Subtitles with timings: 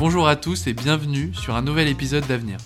[0.00, 2.56] Bonjour à tous et bienvenue sur un nouvel épisode d'Avenir.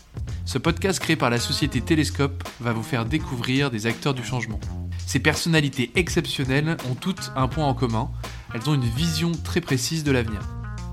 [0.44, 4.60] Ce podcast créé par la société Télescope va vous faire découvrir des acteurs du changement.
[5.04, 8.08] Ces personnalités exceptionnelles ont toutes un point en commun,
[8.54, 10.42] elles ont une vision très précise de l'avenir.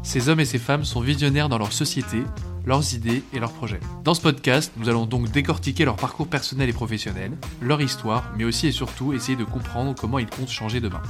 [0.01, 2.23] Ces hommes et ces femmes sont visionnaires dans leur société,
[2.65, 3.79] leurs idées et leurs projets.
[4.03, 8.45] Dans ce podcast, nous allons donc décortiquer leur parcours personnel et professionnel, leur histoire, mais
[8.45, 11.03] aussi et surtout essayer de comprendre comment ils comptent changer demain.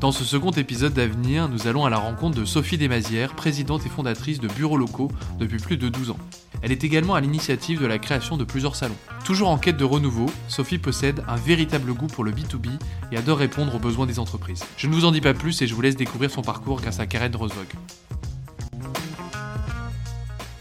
[0.00, 3.90] Dans ce second épisode d'Avenir, nous allons à la rencontre de Sophie Desmazières, présidente et
[3.90, 6.16] fondatrice de bureaux locaux depuis plus de 12 ans.
[6.62, 8.96] Elle est également à l'initiative de la création de plusieurs salons.
[9.26, 12.70] Toujours en quête de renouveau, Sophie possède un véritable goût pour le B2B
[13.12, 14.64] et adore répondre aux besoins des entreprises.
[14.78, 16.98] Je ne vous en dis pas plus et je vous laisse découvrir son parcours grâce
[16.98, 17.68] à Karen Rosvog.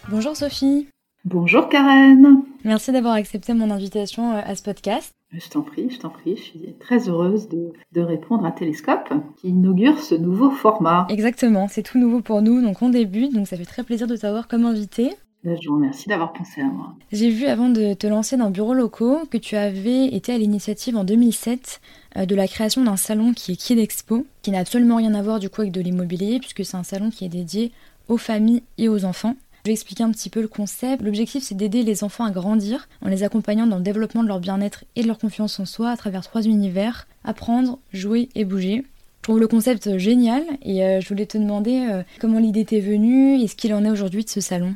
[0.09, 0.89] Bonjour Sophie.
[1.25, 2.43] Bonjour Karen.
[2.63, 5.11] Merci d'avoir accepté mon invitation euh, à ce podcast.
[5.33, 6.37] Je t'en prie, je t'en prie.
[6.37, 11.07] Je suis très heureuse de, répondre à Télescope qui inaugure ce nouveau format.
[11.09, 14.15] Exactement, c'est tout nouveau pour nous, donc on débute, donc ça fait très plaisir de
[14.15, 15.11] t'avoir comme invité.
[15.43, 16.95] Ben, je vous remercie d'avoir pensé à moi.
[17.11, 20.95] J'ai vu avant de te lancer dans Bureau Locaux que tu avais été à l'initiative
[20.95, 21.81] en 2007
[22.15, 25.21] euh, de la création d'un salon qui est Kid Expo, qui n'a absolument rien à
[25.21, 27.73] voir du coup avec de l'immobilier, puisque c'est un salon qui est dédié
[28.07, 29.35] aux familles et aux enfants.
[29.63, 31.01] Je vais expliquer un petit peu le concept.
[31.01, 34.39] L'objectif, c'est d'aider les enfants à grandir en les accompagnant dans le développement de leur
[34.39, 38.83] bien-être et de leur confiance en soi à travers trois univers apprendre, jouer et bouger.
[39.19, 42.79] Je trouve le concept génial et euh, je voulais te demander euh, comment l'idée t'est
[42.79, 44.75] venue et ce qu'il en est aujourd'hui de ce salon.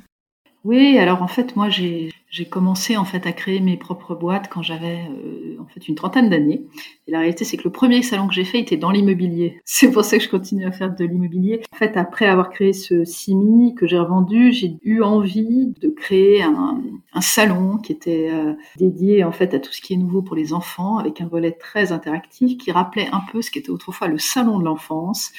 [0.64, 2.14] Oui, alors en fait, moi, j'ai
[2.50, 6.30] commencé en fait à créer mes propres boîtes quand j'avais euh, en fait une trentaine
[6.30, 6.64] d'années.
[7.06, 9.60] Et la réalité, c'est que le premier salon que j'ai fait était dans l'immobilier.
[9.66, 11.62] C'est pour ça que je continue à faire de l'immobilier.
[11.74, 16.44] En fait, après avoir créé ce Simi que j'ai revendu, j'ai eu envie de créer
[16.44, 16.82] un,
[17.20, 20.54] salon qui était euh, dédié en fait à tout ce qui est nouveau pour les
[20.54, 24.60] enfants, avec un volet très interactif qui rappelait un peu ce qu'était autrefois le salon
[24.60, 25.32] de l'enfance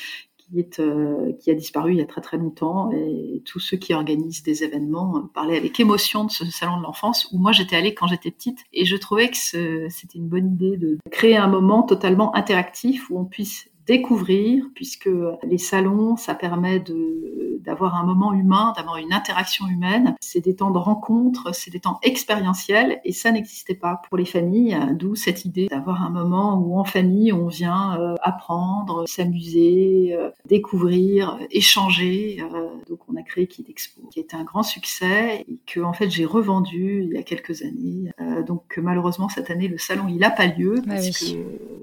[0.78, 2.90] euh, qui a disparu il y a très très longtemps.
[2.92, 6.82] Et tous ceux qui organisent des événements euh, parlaient avec émotion de ce salon de
[6.82, 8.58] l'enfance où moi j'étais allée quand j'étais petite.
[8.72, 13.18] Et je trouvais que c'était une bonne idée de créer un moment totalement interactif où
[13.18, 15.10] on puisse découvrir, puisque
[15.42, 17.33] les salons, ça permet de,
[17.64, 20.14] d'avoir un moment humain, d'avoir une interaction humaine.
[20.20, 24.24] C'est des temps de rencontre, c'est des temps expérientiels, et ça n'existait pas pour les
[24.24, 30.14] familles, d'où cette idée d'avoir un moment où en famille, on vient euh, apprendre, s'amuser,
[30.14, 32.38] euh, découvrir, échanger.
[32.40, 35.92] Euh, donc on a créé Kid Expo, qui était un grand succès, et que en
[35.92, 38.10] fait j'ai revendu il y a quelques années.
[38.46, 41.36] donc malheureusement cette année, le salon, il n'a pas lieu, parce que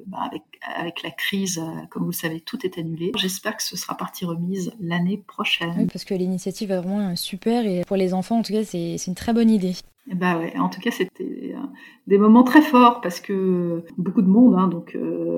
[0.07, 0.43] bah, avec,
[0.75, 3.11] avec la crise comme vous le savez, tout est annulé.
[3.17, 5.70] J'espère que ce sera partie remise l'année prochaine.
[5.77, 9.07] Oui, parce que l'initiative est vraiment super et pour les enfants, en tout cas, c'est
[9.07, 9.75] une très bonne idée.
[10.07, 11.59] Bah ouais, en tout cas, c'était euh,
[12.07, 14.97] des moments très forts parce que beaucoup de monde, hein, donc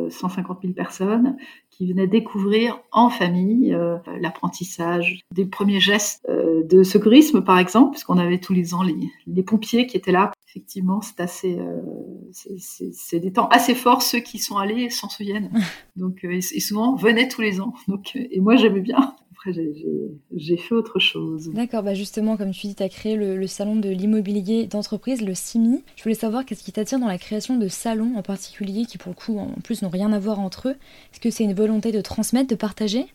[0.09, 1.35] 150 euh, 000 personnes,
[1.69, 8.17] qui venaient découvrir en famille euh, l'apprentissage des premiers gestes de secourisme, par exemple, puisqu'on
[8.17, 8.95] avait tous les ans les,
[9.27, 10.31] les, pompiers qui étaient là.
[10.47, 11.59] Effectivement, c'est assez,
[12.31, 14.01] c'est des temps assez forts.
[14.01, 15.51] Ceux qui sont allés s'en souviennent.
[15.97, 17.73] Donc, et, souvent venaient tous les ans.
[17.87, 19.15] Donc, et moi, j'aimais bien
[19.51, 21.49] j'ai fait autre chose.
[21.49, 25.33] D'accord, bah justement, comme tu dis, tu as créé le, salon de l'immobilier d'entreprise, le
[25.33, 25.83] CIMI.
[25.95, 29.09] Je voulais savoir qu'est-ce qui t'attire dans la création de salons en particulier qui, pour
[29.09, 30.75] le coup, en plus, n'ont rien à voir entre eux.
[31.11, 33.07] Est-ce que c'est une volonté de transmettre, de partager?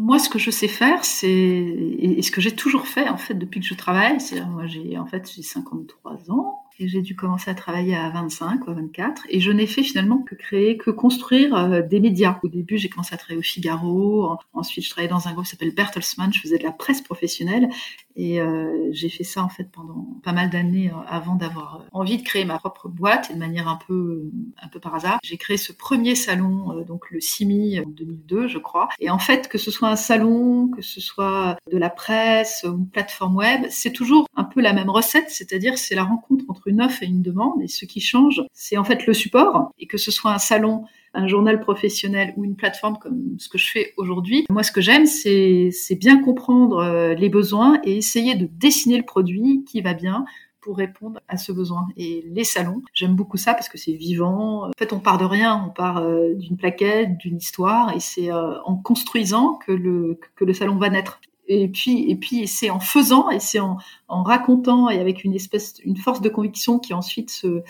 [0.00, 3.34] Moi, ce que je sais faire, c'est et ce que j'ai toujours fait en fait
[3.34, 7.50] depuis que je travaille, c'est moi j'ai en fait j'ai 53 ans j'ai dû commencer
[7.50, 10.90] à travailler à 25 ou à 24 et je n'ai fait finalement que créer, que
[10.90, 12.38] construire euh, des médias.
[12.42, 15.50] Au début, j'ai commencé à travailler au Figaro, ensuite je travaillais dans un groupe qui
[15.50, 17.68] s'appelle Bertelsmann, je faisais de la presse professionnelle
[18.16, 22.18] et euh, j'ai fait ça en fait pendant pas mal d'années euh, avant d'avoir envie
[22.18, 24.30] de créer ma propre boîte et de manière un peu
[24.62, 25.18] un peu par hasard.
[25.22, 28.88] J'ai créé ce premier salon donc le CIMI en 2002, je crois.
[29.00, 32.76] Et en fait, que ce soit un salon, que ce soit de la presse ou
[32.76, 36.67] une plateforme web, c'est toujours un peu la même recette, c'est-à-dire c'est la rencontre entre
[36.68, 37.62] une offre et une demande.
[37.62, 39.72] Et ce qui change, c'est en fait le support.
[39.78, 40.84] Et que ce soit un salon,
[41.14, 44.80] un journal professionnel ou une plateforme comme ce que je fais aujourd'hui, moi ce que
[44.80, 49.94] j'aime, c'est bien comprendre euh, les besoins et essayer de dessiner le produit qui va
[49.94, 50.24] bien
[50.60, 51.88] pour répondre à ce besoin.
[51.96, 54.68] Et les salons, j'aime beaucoup ça parce que c'est vivant.
[54.68, 58.30] En fait, on part de rien, on part euh, d'une plaquette, d'une histoire, et c'est
[58.30, 61.20] euh, en construisant que le, que le salon va naître.
[61.48, 63.78] Et puis, et puis c'est en faisant et c'est en,
[64.08, 67.62] racontant et avec une espèce, une force de conviction qui ensuite se,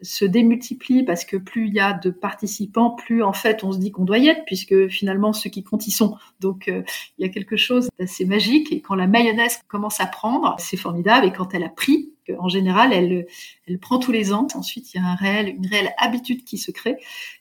[0.00, 3.78] se démultiplie parce que plus il y a de participants, plus en fait on se
[3.78, 6.16] dit qu'on doit y être puisque finalement ceux qui comptent y sont.
[6.40, 6.82] Donc euh,
[7.18, 10.78] il y a quelque chose d'assez magique et quand la mayonnaise commence à prendre, c'est
[10.78, 13.26] formidable et quand elle a pris, En général, elle,
[13.66, 14.46] elle prend tous les ans.
[14.54, 16.96] Ensuite, il y a un réel, une réelle habitude qui se crée.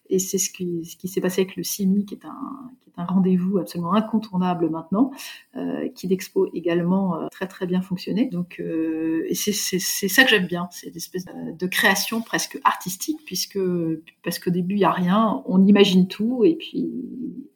[0.09, 2.89] Et c'est ce qui, ce qui s'est passé avec le CIMI, qui est un, qui
[2.89, 5.11] est un rendez-vous absolument incontournable maintenant,
[5.55, 8.25] euh, qui d'expo également euh, très très bien fonctionné.
[8.27, 12.21] Donc, euh, et c'est, c'est, c'est ça que j'aime bien, c'est une espèce de création
[12.21, 13.59] presque artistique, puisque
[14.23, 16.91] parce qu'au début il y a rien, on imagine tout, et puis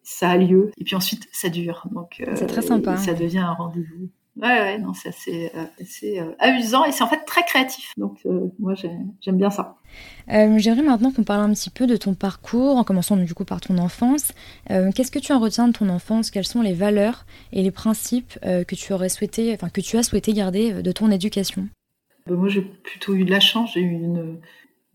[0.02, 1.88] ça a lieu, et puis ensuite ça dure.
[1.92, 2.98] Donc, c'est très sympa.
[2.98, 4.10] Ça devient un rendez-vous.
[4.42, 5.52] Ouais, ouais, non, c'est assez,
[5.82, 7.92] assez euh, amusant et c'est en fait très créatif.
[7.98, 9.76] Donc, euh, moi, j'aime bien ça.
[10.32, 13.44] Euh, J'aimerais maintenant qu'on parle un petit peu de ton parcours, en commençant du coup
[13.44, 14.32] par ton enfance.
[14.72, 16.32] Euh, Qu'est-ce que tu en retiens de ton enfance?
[16.32, 19.98] Quelles sont les valeurs et les principes euh, que tu aurais souhaité, enfin que tu
[19.98, 21.68] as souhaité garder de ton éducation?
[22.26, 23.74] Ben, Moi, j'ai plutôt eu de la chance.
[23.74, 24.40] J'ai eu une,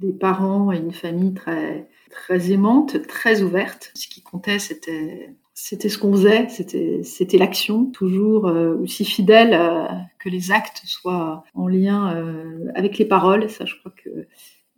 [0.01, 3.91] des parents et une famille très, très aimante, très ouverte.
[3.95, 9.55] Ce qui comptait, c'était c'était ce qu'on faisait, c'était c'était l'action, toujours euh, aussi fidèle
[9.55, 9.87] euh,
[10.19, 13.49] que les actes soient en lien euh, avec les paroles.
[13.49, 14.27] Ça, je crois que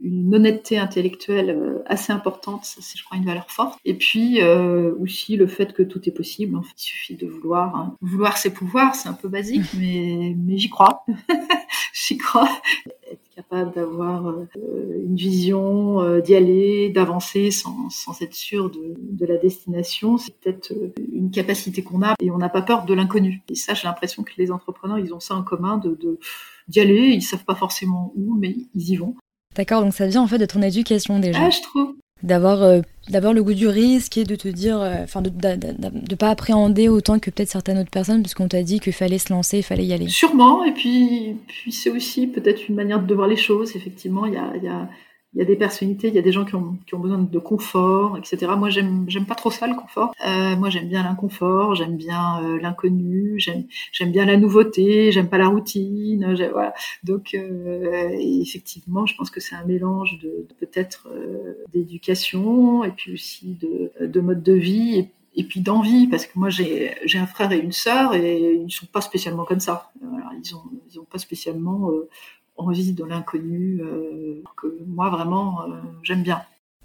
[0.01, 3.79] une honnêteté intellectuelle assez importante, ça c'est je crois une valeur forte.
[3.85, 4.43] Et puis
[5.01, 6.57] aussi le fait que tout est possible.
[6.57, 7.75] En fait, il suffit de vouloir.
[7.77, 7.97] Hein.
[8.01, 11.05] Vouloir c'est pouvoir, c'est un peu basique, mais mais j'y crois.
[11.95, 12.49] j'y crois
[13.37, 14.47] capable d'avoir euh,
[15.05, 20.17] une vision, euh, d'y aller, d'avancer sans, sans, être sûr de, de la destination.
[20.17, 23.43] C'est peut-être euh, une capacité qu'on a et on n'a pas peur de l'inconnu.
[23.51, 26.19] Et ça, j'ai l'impression que les entrepreneurs, ils ont ça en commun de
[26.69, 27.11] d'y aller.
[27.11, 29.15] Ils savent pas forcément où, mais ils y vont.
[29.57, 31.39] D'accord, donc ça vient en fait de ton éducation déjà.
[31.43, 31.95] Ah, je trouve.
[32.23, 36.15] D'avoir euh, le goût du risque et de te dire euh, enfin de, de, de,
[36.15, 39.31] pas appréhender autant que peut-être certaines autres personnes parce qu'on t'a dit qu'il fallait se
[39.33, 40.09] lancer il fallait y aller.
[40.09, 44.25] Sûrement et puis puis c'est aussi peut-être une manière de voir les choses effectivement.
[44.25, 44.89] Il y a, il y a
[45.37, 47.19] il y a des personnalités, il y a des gens qui ont, qui ont besoin
[47.19, 48.53] de confort, etc.
[48.57, 50.15] Moi, j'aime, j'aime pas trop ça le confort.
[50.27, 55.29] Euh, moi, j'aime bien l'inconfort, j'aime bien euh, l'inconnu, j'aime, j'aime bien la nouveauté, j'aime
[55.29, 56.35] pas la routine.
[56.53, 56.73] Voilà.
[57.05, 61.07] Donc, euh, effectivement, je pense que c'est un mélange de, peut-être
[61.71, 66.49] d'éducation et puis aussi de, de mode de vie et, puis d'envie, parce que moi
[66.49, 69.93] j'ai, j'ai un frère et une sœur et ils ne sont pas spécialement comme ça.
[70.43, 71.91] Ils ont, ils ont pas spécialement
[72.57, 76.43] envie de l'inconnu euh, que moi vraiment euh, j'aime bien.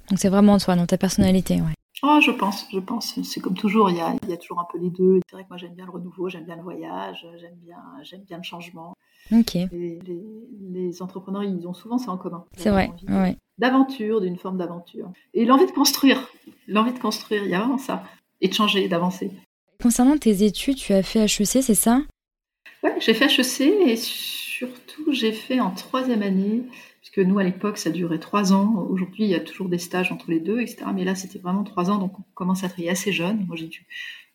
[0.09, 1.73] Donc c'est vraiment toi, dans ta personnalité, ouais.
[2.03, 3.19] Oh, je pense, je pense.
[3.23, 5.19] C'est comme toujours, il y, a, il y a toujours un peu les deux.
[5.29, 8.23] C'est vrai que moi j'aime bien le renouveau, j'aime bien le voyage, j'aime bien, j'aime
[8.23, 8.95] bien le changement.
[9.31, 9.55] Ok.
[9.55, 10.23] Et les,
[10.71, 12.43] les, entrepreneurs, ils ont souvent ça en commun.
[12.57, 13.37] C'est vrai, ouais.
[13.59, 15.11] D'aventure, d'une forme d'aventure.
[15.35, 16.27] Et l'envie de construire,
[16.67, 18.03] l'envie de construire, il y a vraiment ça.
[18.41, 19.31] Et de changer, d'avancer.
[19.81, 22.01] Concernant tes études, tu as fait HEC, c'est ça?
[22.83, 23.95] Ouais, j'ai fait HEC et
[24.61, 26.63] surtout, j'ai fait en troisième année,
[27.01, 28.85] puisque nous, à l'époque, ça durait trois ans.
[28.89, 30.85] Aujourd'hui, il y a toujours des stages entre les deux, etc.
[30.93, 33.45] Mais là, c'était vraiment trois ans, donc on commence à travailler assez jeune.
[33.47, 33.87] Moi, j'ai dû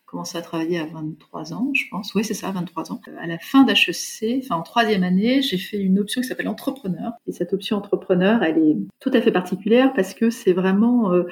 [0.05, 2.13] commencer à travailler à 23 ans, je pense.
[2.13, 3.01] Oui, c'est ça, 23 ans.
[3.21, 7.11] À la fin d'HEC, enfin en troisième année, j'ai fait une option qui s'appelle entrepreneur.
[7.27, 11.23] Et cette option entrepreneur, elle est tout à fait particulière parce que c'est vraiment euh,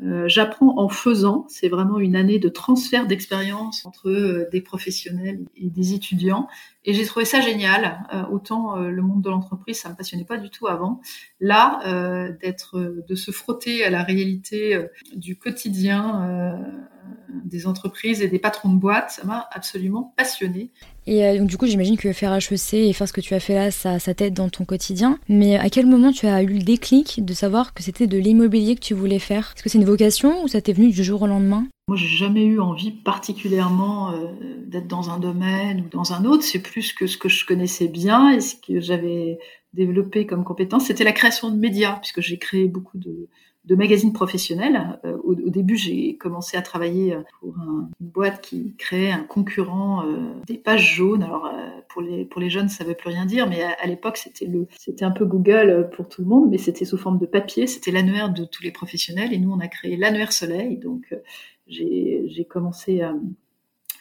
[0.00, 1.44] euh, j'apprends en faisant.
[1.48, 6.48] C'est vraiment une année de transfert d'expérience entre euh, des professionnels et des étudiants.
[6.84, 8.06] Et j'ai trouvé ça génial.
[8.14, 11.00] Euh, autant le monde de l'entreprise, ça me passionnait pas du tout avant.
[11.40, 11.80] Là,
[12.40, 16.58] d'être, de se frotter à la réalité du quotidien
[17.44, 20.70] des entreprises et des patrons de boîtes, ça m'a absolument passionné.
[21.06, 23.40] Et euh, donc, du coup, j'imagine que faire HEC et faire ce que tu as
[23.40, 25.18] fait là, ça, ça t'aide dans ton quotidien.
[25.28, 28.74] Mais à quel moment tu as eu le déclic de savoir que c'était de l'immobilier
[28.74, 29.52] que tu voulais faire?
[29.54, 31.66] Est-ce que c'est une vocation ou ça t'est venu du jour au lendemain?
[31.88, 34.26] Moi, j'ai jamais eu envie particulièrement euh,
[34.66, 36.44] d'être dans un domaine ou dans un autre.
[36.44, 39.38] C'est plus que ce que je connaissais bien et ce que j'avais
[39.72, 43.28] développé comme compétence, c'était la création de médias, puisque j'ai créé beaucoup de,
[43.68, 44.98] de magazines professionnels.
[45.04, 49.10] Euh, au, au, début, j'ai commencé à travailler euh, pour un, une boîte qui créait
[49.10, 51.22] un concurrent euh, des pages jaunes.
[51.22, 53.86] Alors euh, pour les pour les jeunes, ça veut plus rien dire, mais à, à
[53.86, 57.18] l'époque, c'était le c'était un peu Google pour tout le monde, mais c'était sous forme
[57.18, 57.66] de papier.
[57.66, 60.78] C'était l'annuaire de tous les professionnels, et nous, on a créé l'annuaire Soleil.
[60.78, 61.14] Donc
[61.66, 63.14] j'ai commencé à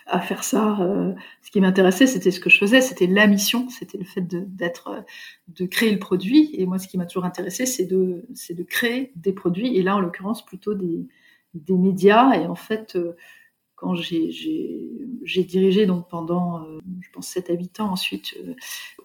[0.07, 0.77] à faire ça.
[0.81, 4.21] Euh, ce qui m'intéressait, c'était ce que je faisais, c'était la mission, c'était le fait
[4.21, 5.05] d'être,
[5.47, 6.49] de, de, créer le produit.
[6.53, 9.75] Et moi, ce qui m'a toujours intéressé, c'est de, c'est de créer des produits.
[9.77, 11.07] Et là, en l'occurrence, plutôt des,
[11.53, 12.33] des médias.
[12.33, 13.15] Et en fait, euh,
[13.77, 18.55] quand j'ai dirigé donc pendant, euh, je pense, 7 à 8 ans ensuite, euh,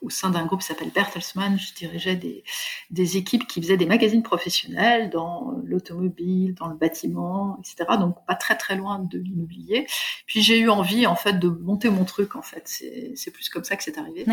[0.00, 2.42] au sein d'un groupe qui s'appelle Bertelsmann, je dirigeais des,
[2.90, 7.98] des équipes qui faisaient des magazines professionnels dans l'automobile, dans le bâtiment, etc.
[8.00, 9.86] Donc pas très très loin de l'immobilier.
[10.26, 12.62] Puis j'ai eu envie en fait de monter mon truc en fait.
[12.66, 14.24] C'est plus comme ça que c'est arrivé.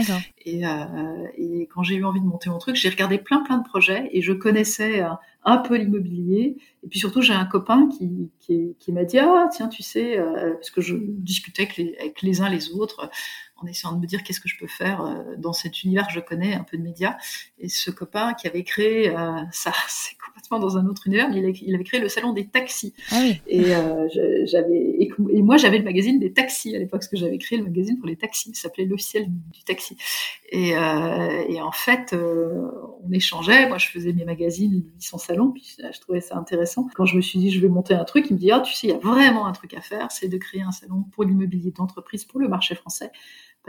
[0.46, 3.58] Et, euh, et quand j'ai eu envie de monter mon truc, j'ai regardé plein plein
[3.58, 5.20] de projets et je connaissais un
[5.58, 6.58] peu l'immobilier.
[6.84, 10.54] Et puis surtout, j'ai un copain qui, qui, m'a dit Ah, tiens, tu sais, euh,
[10.54, 13.10] parce que je discutais avec les, avec les uns les autres
[13.62, 16.14] en essayant de me dire qu'est-ce que je peux faire euh, dans cet univers que
[16.14, 17.18] je connais, un peu de médias?
[17.58, 21.42] Et ce copain qui avait créé, euh, ça c'est complètement dans un autre univers, mais
[21.62, 22.94] il, avait créé le salon des taxis.
[23.12, 23.42] Ah oui.
[23.48, 24.08] Et euh,
[24.46, 27.66] j'avais et, moi j'avais le magazine des taxis à l'époque, parce que j'avais créé le
[27.66, 29.98] magazine pour les taxis, ça s'appelait l'officiel du taxi.
[30.52, 33.68] Et, et en fait, on échangeait.
[33.68, 36.88] Moi, je faisais mes magazines, lui son salon, puis je trouvais ça intéressant.
[36.96, 38.74] Quand je me suis dit je vais monter un truc, il me dit ah tu
[38.74, 41.24] sais il y a vraiment un truc à faire, c'est de créer un salon pour
[41.24, 43.12] l'immobilier d'entreprise pour le marché français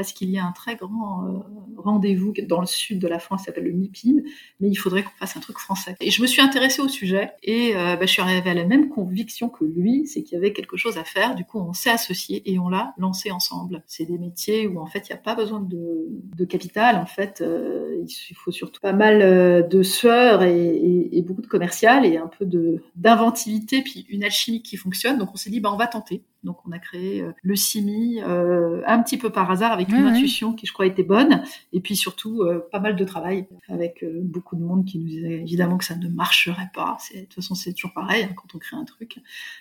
[0.01, 1.41] parce qu'il y a un très grand euh,
[1.77, 4.23] rendez-vous dans le sud de la France qui s'appelle le MIPIM,
[4.59, 5.95] mais il faudrait qu'on fasse un truc français.
[6.01, 8.65] Et je me suis intéressée au sujet et euh, bah, je suis arrivée à la
[8.65, 11.35] même conviction que lui, c'est qu'il y avait quelque chose à faire.
[11.35, 13.83] Du coup, on s'est associés et on l'a lancé ensemble.
[13.87, 16.97] C'est des métiers où en fait il n'y a pas besoin de, capital.
[16.97, 22.17] En fait, euh, il faut surtout pas mal de sueur et, beaucoup de commercial et
[22.17, 22.49] un peu
[22.97, 25.19] d'inventivité puis une alchimie qui fonctionne.
[25.19, 26.23] Donc on s'est dit bah on va tenter.
[26.45, 30.67] Donc on a créé le CIMI un petit peu par hasard avec une intuition qui,
[30.67, 31.43] je crois, était bonne.
[31.73, 35.07] Et puis surtout, euh, pas mal de travail avec euh, beaucoup de monde qui nous
[35.07, 36.99] disait évidemment que ça ne marcherait pas.
[37.15, 39.19] De toute façon, c'est toujours pareil hein, quand on crée un truc.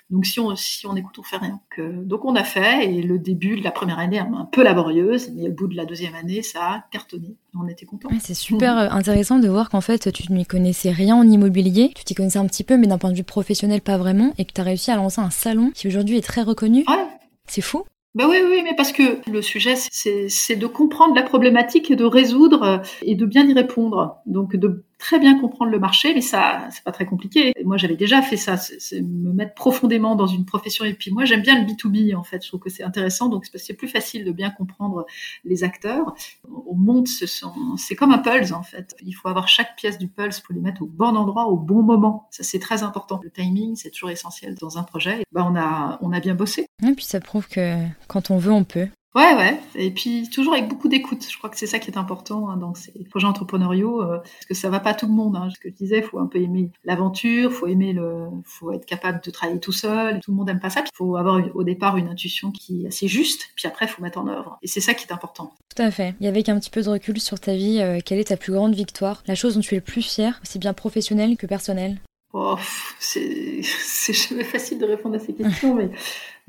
[0.10, 1.60] Donc si on, si on écoute, on fait rien.
[1.78, 2.92] donc on a fait.
[2.92, 5.86] Et le début de la première année, un peu laborieuse, mais au bout de la
[5.86, 7.36] deuxième année, ça a cartonné.
[7.60, 8.10] On était contents.
[8.22, 11.92] c'est super euh, intéressant de voir qu'en fait, tu n'y connaissais rien en immobilier.
[11.96, 14.34] Tu t'y connaissais un petit peu, mais d'un point de vue professionnel, pas vraiment.
[14.38, 16.69] Et que tu as réussi à lancer un salon qui aujourd'hui est très reconnu.
[16.70, 17.08] Ouais.
[17.48, 17.84] C'est fou.
[18.16, 22.06] Ben oui, oui, mais parce que le sujet, c'est de comprendre la problématique et de
[22.06, 24.18] résoudre euh, et de bien y répondre.
[24.26, 27.54] Donc de très bien comprendre le marché, mais ça, c'est pas très compliqué.
[27.64, 30.86] moi, j'avais déjà fait ça, c'est me mettre profondément dans une profession.
[30.86, 32.44] Et puis moi, j'aime bien le B2B, en fait.
[32.44, 33.30] Je trouve que c'est intéressant.
[33.30, 35.06] Donc, c'est plus facile de bien comprendre
[35.46, 36.14] les acteurs.
[36.68, 38.94] On monte, c'est comme un pulse, en fait.
[39.04, 41.82] Il faut avoir chaque pièce du pulse pour les mettre au bon endroit, au bon
[41.82, 42.28] moment.
[42.30, 43.22] Ça, c'est très important.
[43.24, 45.24] Le timing, c'est toujours essentiel dans un projet.
[45.32, 46.66] bah, on a, on a bien bossé.
[46.86, 47.78] Et puis, ça prouve que
[48.08, 48.90] quand on veut, on peut.
[49.16, 49.60] Ouais, ouais.
[49.74, 51.26] Et puis toujours avec beaucoup d'écoute.
[51.28, 54.46] Je crois que c'est ça qui est important hein, dans ces projets entrepreneuriaux, euh, parce
[54.48, 55.36] que ça va pas tout le monde.
[55.36, 55.50] Hein.
[55.54, 59.22] Ce que je disais, faut un peu aimer l'aventure, faut aimer le, faut être capable
[59.24, 60.20] de travailler tout seul.
[60.20, 60.82] Tout le monde aime pas ça.
[60.82, 64.20] Il faut avoir au départ une intuition qui est assez juste, puis après faut mettre
[64.20, 64.60] en œuvre.
[64.62, 65.54] Et c'est ça qui est important.
[65.76, 66.14] Tout à fait.
[66.22, 68.54] Et avec un petit peu de recul sur ta vie, euh, quelle est ta plus
[68.54, 69.24] grande victoire?
[69.26, 71.98] La chose dont tu es le plus fier, aussi bien professionnelle que personnelle?
[72.32, 72.58] Oh,
[73.00, 75.90] c'est jamais facile de répondre à ces questions, mais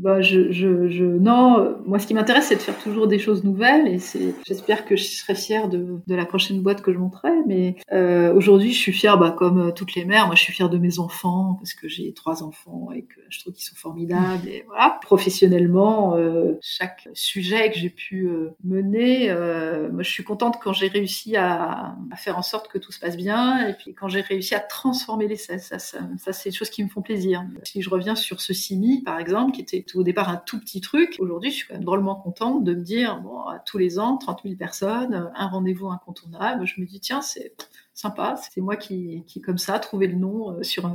[0.01, 3.45] bah, je, je, je, non, moi, ce qui m'intéresse, c'est de faire toujours des choses
[3.45, 6.99] nouvelles et c'est, j'espère que je serai fière de, de la prochaine boîte que je
[6.99, 7.31] monterai.
[7.47, 10.53] Mais euh, aujourd'hui, je suis fière, bah, comme euh, toutes les mères, moi, je suis
[10.53, 13.77] fière de mes enfants parce que j'ai trois enfants et que je trouve qu'ils sont
[13.77, 14.49] formidables.
[14.49, 20.25] Et voilà, professionnellement, euh, chaque sujet que j'ai pu euh, mener, euh, moi, je suis
[20.25, 23.75] contente quand j'ai réussi à, à, faire en sorte que tout se passe bien et
[23.75, 26.83] puis quand j'ai réussi à transformer les ça, ça, ça, ça c'est des choses qui
[26.83, 27.45] me font plaisir.
[27.65, 30.81] Si je reviens sur ce CIMI, par exemple, qui était au départ un tout petit
[30.81, 31.17] truc.
[31.19, 34.41] Aujourd'hui, je suis quand même drôlement contente de me dire, bon, tous les ans, 30
[34.45, 36.67] 000 personnes, un rendez-vous incontournable.
[36.67, 37.55] Je me dis, tiens, c'est
[38.01, 38.37] sympa.
[38.53, 40.91] C'est moi qui, qui, comme ça, trouvé le nom euh, sur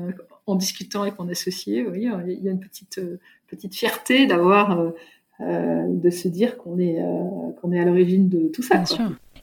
[0.48, 1.86] en discutant avec mon associé.
[1.88, 4.80] Oui, il y a une petite, euh, petite fierté d'avoir,
[5.42, 6.98] euh, de se dire qu'on est,
[7.62, 8.84] qu'on est à l'origine de tout ça.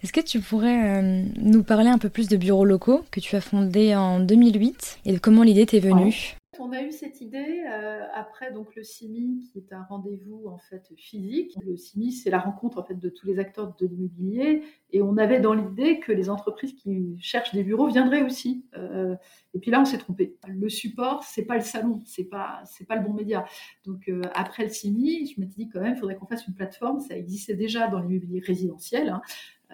[0.02, 1.02] Est-ce que tu pourrais
[1.36, 5.12] nous parler un peu plus de bureaux locaux que tu as fondé en 2008 et
[5.12, 6.36] de comment l'idée t'est venue?
[6.58, 10.58] On a eu cette idée euh, après donc le CIMI qui est un rendez-vous en
[10.58, 11.56] fait physique.
[11.64, 15.16] Le CIMI c'est la rencontre en fait de tous les acteurs de l'immobilier et on
[15.16, 18.66] avait dans l'idée que les entreprises qui cherchent des bureaux viendraient aussi.
[18.76, 19.16] Euh,
[19.54, 20.36] et puis là on s'est trompé.
[20.46, 23.44] Le support c'est pas le salon, c'est pas c'est pas le bon média.
[23.86, 26.54] Donc euh, après le CIMI, je m'étais dit quand même il faudrait qu'on fasse une
[26.54, 27.00] plateforme.
[27.00, 29.08] Ça existait déjà dans l'immobilier résidentiel.
[29.08, 29.22] Hein.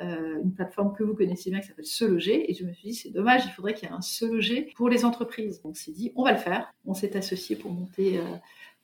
[0.01, 2.51] Euh, une plateforme que vous connaissez bien qui s'appelle Se Loger.
[2.51, 4.73] Et je me suis dit, c'est dommage, il faudrait qu'il y ait un Se Loger
[4.77, 5.61] pour les entreprises.
[5.63, 6.73] Donc on s'est dit, on va le faire.
[6.85, 8.21] On s'est associé pour monter.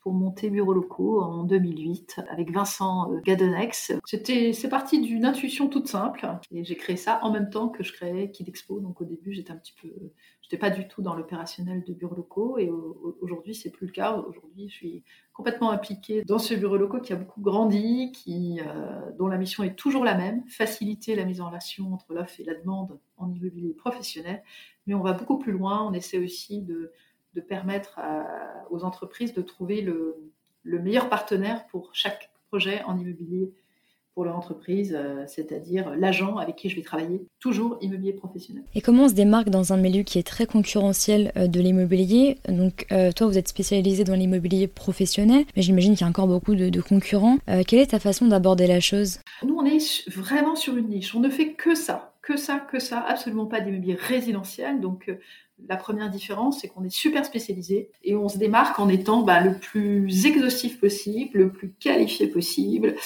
[0.04, 3.90] Pour monter bureaux locaux en 2008 avec Vincent euh, Gadenex.
[4.04, 7.82] C'était, c'est parti d'une intuition toute simple et j'ai créé ça en même temps que
[7.82, 8.80] je créais Kid Expo.
[8.80, 9.88] Donc au début, j'étais un petit peu,
[10.42, 12.70] j'étais pas du tout dans l'opérationnel de bureaux locaux et
[13.23, 14.14] aujourd'hui, c'est plus le cas.
[14.14, 19.11] Aujourd'hui, je suis complètement impliquée dans ce bureau locaux qui a beaucoup grandi, qui, euh,
[19.18, 22.44] dont la mission est toujours la même, faciliter la mise en relation entre l'offre et
[22.44, 24.42] la demande en immobilier professionnel.
[24.87, 25.82] Mais on va beaucoup plus loin.
[25.82, 26.92] On essaie aussi de
[27.34, 27.98] de permettre
[28.70, 30.32] aux entreprises de trouver le,
[30.64, 33.52] meilleur partenaire pour chaque projet en immobilier
[34.14, 38.62] pour leur entreprise, euh, c'est-à-dire l'agent avec qui je vais travailler, toujours immobilier professionnel.
[38.74, 42.38] Et comment on se démarque dans un milieu qui est très concurrentiel euh, de l'immobilier?
[42.48, 46.28] Donc euh, toi, vous êtes spécialisé dans l'immobilier professionnel, mais j'imagine qu'il y a encore
[46.28, 47.38] beaucoup de, de concurrents.
[47.66, 49.18] quelle est ta façon d'aborder la chose?
[49.42, 52.78] Nous, on est vraiment sur une niche, on ne fait que ça que ça, que
[52.78, 54.80] ça, absolument pas d'immobilier résidentiel.
[54.80, 55.18] Donc euh,
[55.68, 59.40] la première différence, c'est qu'on est super spécialisé et on se démarque en étant bah,
[59.40, 62.96] le plus exhaustif possible, le plus qualifié possible,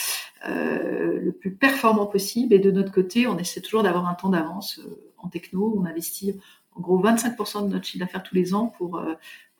[0.46, 2.54] euh, le plus performant possible.
[2.54, 5.74] Et de notre côté, on essaie toujours d'avoir un temps d'avance euh, en techno.
[5.76, 6.38] On investit
[6.76, 9.02] en gros 25% de notre chiffre d'affaires tous les ans pour,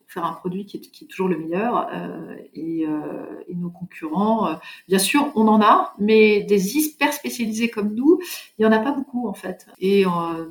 [0.08, 1.88] faire un produit qui est, toujours le meilleur.
[1.92, 4.54] Euh, et, euh, et, nos concurrents, euh,
[4.88, 8.18] bien sûr, on en a, mais des hyper spécialisés comme nous,
[8.58, 9.66] il y en a pas beaucoup en fait.
[9.78, 10.04] Et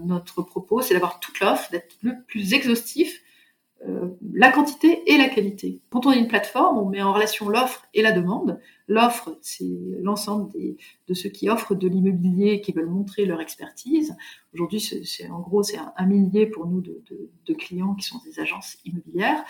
[0.06, 3.22] notre propos, c'est d'avoir toute l'offre, d'être le plus exhaustif
[4.34, 5.82] la quantité et la qualité.
[5.90, 8.60] Quand on est une plateforme, on met en relation l'offre et la demande.
[8.88, 9.66] L'offre, c'est
[10.02, 10.52] l'ensemble
[11.08, 14.16] de ceux qui offrent de l'immobilier, qui veulent montrer leur expertise.
[14.54, 18.78] Aujourd'hui, c'est en gros c'est un, millier pour nous de, clients qui sont des agences
[18.86, 19.44] immobilières.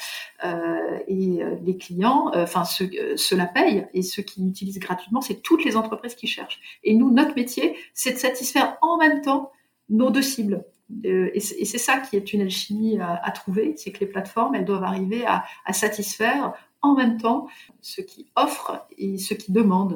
[0.44, 4.80] Euh, et euh, les clients, euh, enfin ceux, ceux la payent et ceux qui utilisent
[4.80, 6.60] gratuitement, c'est toutes les entreprises qui cherchent.
[6.84, 9.52] Et nous, notre métier, c'est de satisfaire en même temps
[9.90, 10.66] nos deux cibles.
[11.06, 14.66] Euh, et c'est ça qui est une alchimie à, trouver, c'est que les plateformes, elles
[14.66, 17.48] doivent arriver à, satisfaire en même temps
[17.82, 19.96] ceux qui offrent et ceux qui demandent.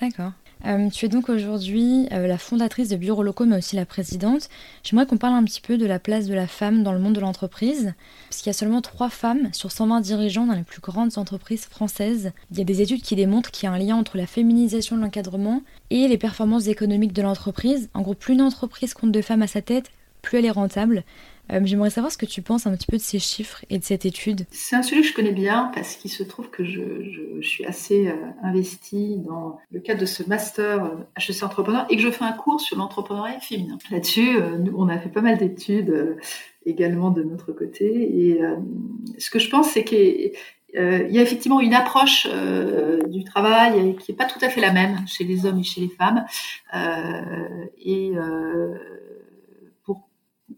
[0.00, 0.32] D'accord.
[0.66, 4.48] Euh, tu es donc aujourd'hui euh, la fondatrice de Bureaux Locaux, mais aussi la présidente.
[4.82, 7.14] J'aimerais qu'on parle un petit peu de la place de la femme dans le monde
[7.14, 7.92] de l'entreprise,
[8.28, 11.66] parce qu'il y a seulement 3 femmes sur 120 dirigeants dans les plus grandes entreprises
[11.66, 12.32] françaises.
[12.50, 14.96] Il y a des études qui démontrent qu'il y a un lien entre la féminisation
[14.96, 17.90] de l'encadrement et les performances économiques de l'entreprise.
[17.92, 19.90] En gros, plus une entreprise compte de femmes à sa tête,
[20.24, 21.04] plus elle est rentable.
[21.52, 23.84] Euh, j'aimerais savoir ce que tu penses un petit peu de ces chiffres et de
[23.84, 24.46] cette étude.
[24.50, 28.08] C'est un sujet que je connais bien parce qu'il se trouve que je, suis assez
[28.08, 32.24] euh, investie dans le cadre de ce master HEC euh, entrepreneur et que je fais
[32.24, 33.76] un cours sur l'entrepreneuriat féminin.
[33.90, 34.38] Là-dessus,
[34.74, 36.16] on a fait pas mal d'études
[36.64, 38.40] également de notre côté et
[39.18, 40.32] ce que je pense, c'est qu'il
[40.72, 42.26] y a effectivement une approche
[43.08, 45.82] du travail qui n'est pas tout à fait la même chez les hommes et chez
[45.82, 46.24] les femmes.
[47.84, 48.12] et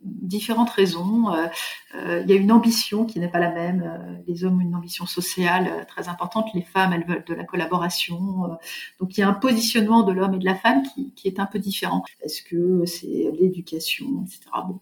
[0.06, 1.32] différentes raisons.
[1.32, 1.46] Euh,
[1.94, 3.82] euh, il y a une ambition qui n'est pas la même.
[3.82, 7.44] Euh, les hommes ont une ambition sociale très importante, les femmes, elles veulent de la
[7.44, 8.58] collaboration.
[9.00, 10.82] donc il y a un positionnement de l'homme et de la femme
[11.14, 12.02] qui, est un peu différent.
[12.22, 14.40] Est-ce que c'est l'éducation, etc.
[14.66, 14.80] Bon,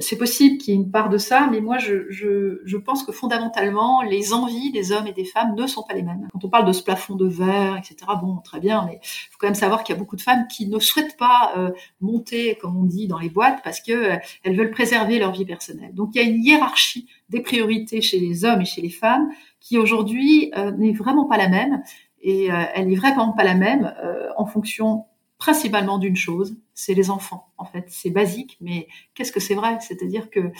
[0.00, 4.02] c'est possible qu'il y ait une part de ça, mais moi je, pense que fondamentalement,
[4.02, 6.28] les envies des hommes et des femmes ne sont pas les mêmes.
[6.32, 7.96] Quand on parle de ce plafond de verre, etc.
[8.20, 10.46] Bon, très bien, mais il faut quand même savoir qu'il y a beaucoup de femmes
[10.48, 11.54] qui ne souhaitent pas
[12.00, 14.09] monter, comme on dit, dans les boîtes parce que
[14.42, 15.94] elles veulent préserver leur vie personnelle.
[15.94, 19.30] Donc il y a une hiérarchie des priorités chez les hommes et chez les femmes
[19.60, 21.82] qui aujourd'hui euh, n'est vraiment pas la même
[22.22, 25.04] et euh, elle n'est vraiment pas la même euh, en fonction
[25.38, 27.48] principalement d'une chose, c'est les enfants.
[27.56, 29.78] En fait, c'est basique, mais qu'est-ce que c'est vrai?
[29.80, 30.52] C'est-à-dire que,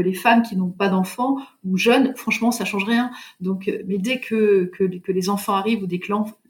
[0.00, 3.10] les femmes qui n'ont pas d'enfants ou jeunes, franchement, ça change rien.
[3.40, 4.70] Mais dès que
[5.08, 6.06] les enfants arrivent ou dès que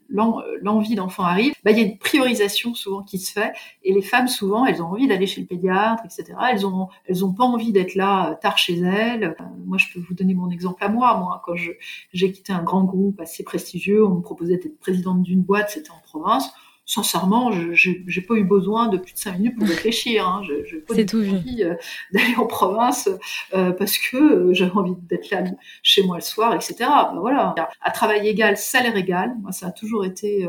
[0.09, 3.53] l'envie d'enfant arrive, bah, il y a une priorisation souvent qui se fait.
[3.83, 6.37] Et les femmes, souvent, elles ont envie d'aller chez le pédiatre, etc.
[6.51, 9.35] Elles ont, elles ont pas envie d'être là euh, tard chez elles.
[9.39, 11.17] Euh, moi, je peux vous donner mon exemple à moi.
[11.17, 15.41] Moi, quand j'ai quitté un grand groupe assez prestigieux, on me proposait d'être présidente d'une
[15.41, 16.51] boîte, c'était en province
[16.87, 20.25] sincèrement, je n'ai pas eu besoin de plus de cinq minutes pour réfléchir.
[20.25, 20.41] Hein.
[20.43, 21.75] Je n'ai pas eu envie euh,
[22.13, 23.09] d'aller en province
[23.53, 25.43] euh, parce que euh, j'avais envie d'être là
[25.83, 26.75] chez moi le soir, etc.
[26.79, 27.53] Ben voilà.
[27.81, 30.47] À travail égal, salaire égal, moi ça a toujours été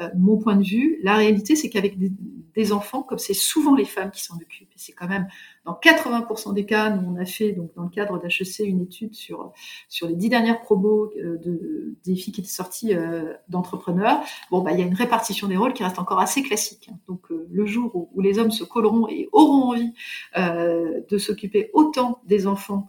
[0.00, 0.98] euh, mon point de vue.
[1.02, 4.78] La réalité, c'est qu'avec des, enfants, comme c'est souvent les femmes qui s'en occupent, et
[4.78, 5.28] c'est quand même
[5.64, 9.14] dans 80% des cas, nous on a fait donc dans le cadre d'HEC une étude
[9.14, 9.52] sur
[9.88, 14.20] sur les dix dernières promos euh, de, des filles qui étaient sorties euh, d'entrepreneurs.
[14.50, 16.88] Bon, bah il y a une répartition des rôles qui reste encore assez classique.
[16.90, 16.98] Hein.
[17.06, 19.92] Donc le jour où, où, les hommes se colleront et auront envie
[20.36, 22.88] de s'occuper autant des enfants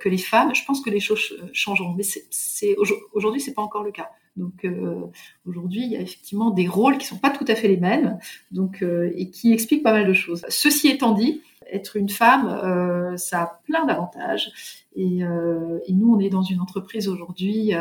[0.00, 1.94] que les femmes, je pense que les choses changeront.
[1.94, 2.76] Mais c'est
[3.12, 4.10] aujourd'hui, c'est pas encore le cas.
[4.36, 5.06] Donc euh,
[5.46, 8.18] aujourd'hui, il y a effectivement des rôles qui sont pas tout à fait les mêmes,
[8.50, 10.44] donc euh, et qui expliquent pas mal de choses.
[10.48, 14.50] Ceci étant dit, être une femme, euh, ça a plein d'avantages.
[14.94, 17.72] Et, et, nous, on est dans une entreprise aujourd'hui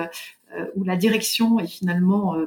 [0.78, 2.38] où la direction est finalement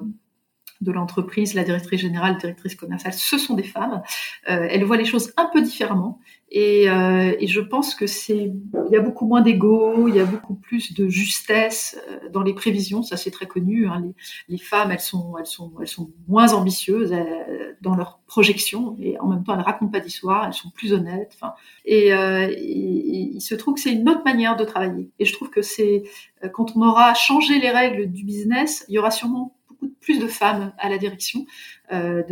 [0.85, 4.03] de l'entreprise, la directrice générale, directrice commerciale, ce sont des femmes.
[4.49, 6.21] Euh, elles voient les choses un peu différemment.
[6.57, 10.21] Et, euh, et je pense que c'est, il y a beaucoup moins d'ego, il y
[10.21, 13.03] a beaucoup plus de justesse euh, dans les prévisions.
[13.03, 13.89] Ça, c'est très connu.
[13.89, 14.13] Hein.
[14.49, 19.19] Les, femmes, elles sont, elles sont, elles sont moins ambitieuses euh, dans leurs projections et
[19.19, 20.47] en même temps, elles racontent pas d'histoire.
[20.47, 21.37] Elles sont plus honnêtes.
[21.85, 25.11] Et, euh, et, il se trouve que c'est une autre manière de travailler.
[25.19, 26.05] Et je trouve que c'est
[26.53, 29.54] quand on aura changé les règles du business, il y aura sûrement
[30.01, 31.47] plus de femmes à la direction
[31.93, 32.23] euh,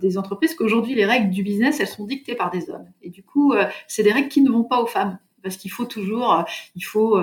[0.00, 2.88] des entreprises qu'aujourd'hui les règles du business elles sont dictées par des hommes.
[3.02, 5.70] Et du coup euh, c'est des règles qui ne vont pas aux femmes parce qu'il
[5.70, 7.20] faut toujours, il faut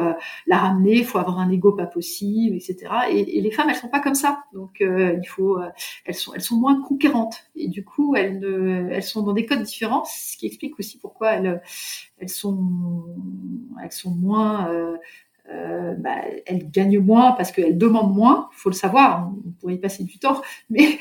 [0.47, 2.77] la ramener, il faut avoir un ego pas possible, etc.
[3.11, 5.59] Et, et les femmes, elles sont pas comme ça, donc il faut,
[6.05, 7.35] elles sont, elles sont moins conquérantes.
[7.57, 10.99] Et du coup, elles ne, elles sont dans des codes différents, ce qui explique aussi
[10.99, 11.61] pourquoi elles,
[12.17, 13.03] elles sont,
[13.83, 14.69] elles sont moins
[15.49, 19.75] euh, bah, elles gagnent moins parce qu'elles demandent moins, il faut le savoir, on pourrait
[19.75, 20.99] y passer du temps, mais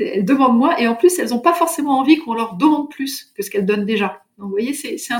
[0.00, 3.32] elles demandent moins et en plus elles n'ont pas forcément envie qu'on leur demande plus
[3.36, 4.22] que ce qu'elles donnent déjà.
[4.38, 5.14] Donc vous voyez, c'est c'est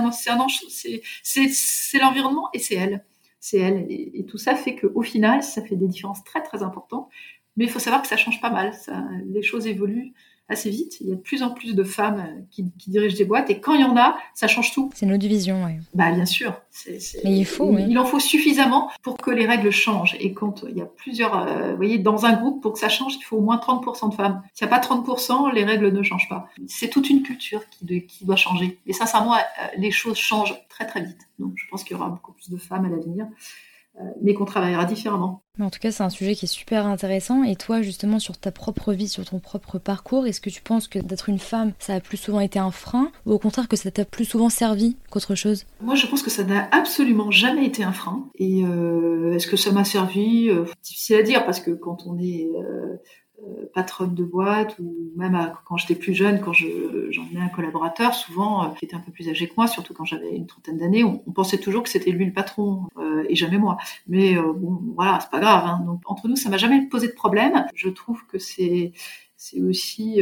[1.98, 3.04] l'environnement et c'est elles.
[3.38, 3.86] C'est elles.
[3.88, 7.08] Et, tout ça fait qu'au final, ça fait des différences très très importantes.
[7.56, 8.72] Mais il faut savoir que ça change pas mal.
[9.26, 10.14] Les choses évoluent
[10.48, 10.98] assez vite.
[11.00, 13.60] Il y a de plus en plus de femmes euh, qui, dirigent des boîtes et
[13.60, 14.90] quand il y en a, ça change tout.
[14.94, 15.72] C'est notre vision, oui.
[15.94, 16.54] Bah bien sûr.
[17.24, 17.76] Mais il faut.
[17.78, 20.16] Il, en faut suffisamment pour que les règles changent.
[20.20, 22.88] Et quand il y a plusieurs, euh, vous voyez, dans un groupe pour que ça
[22.88, 24.42] change, il faut au moins 30% de femmes.
[24.52, 26.48] S'il n'y a pas 30%, les règles ne changent pas.
[26.66, 28.78] C'est toute une culture qui, qui doit changer.
[28.86, 29.38] Et sincèrement, euh,
[29.78, 31.20] les choses changent très très vite.
[31.38, 33.26] Donc je pense qu'il y aura beaucoup plus de femmes à l'avenir.
[34.00, 35.42] Euh, mais qu'on travaillera différemment.
[35.60, 37.44] en tout cas, c'est un sujet qui est super intéressant.
[37.44, 40.88] Et toi, justement, sur ta propre vie, sur ton propre parcours, est-ce que tu penses
[40.88, 43.76] que d'être une femme, ça a plus souvent été un frein ou au contraire que
[43.76, 45.64] ça t'a plus souvent servi qu'autre chose?
[45.80, 48.28] Moi, je pense que ça n'a absolument jamais été un frein.
[48.34, 50.50] Et euh, est-ce que ça m'a servi?
[50.50, 52.96] Euh, Difficile à dire parce que quand on est euh,
[53.74, 58.68] patronne de boîte ou même quand j'étais plus jeune, quand j'emmenais un collaborateur, souvent euh,
[58.78, 61.18] qui était un peu plus âgé que moi, surtout quand j'avais une trentaine d'années, on,
[61.32, 63.76] pensait toujours que c'était lui le patron euh, et jamais moi.
[64.06, 65.64] Mais bon, voilà, c'est pas grave.
[65.66, 65.82] Hein.
[65.84, 67.66] Donc entre nous, ça m'a jamais posé de problème.
[67.74, 68.92] Je trouve que c'est
[69.36, 70.20] c'est aussi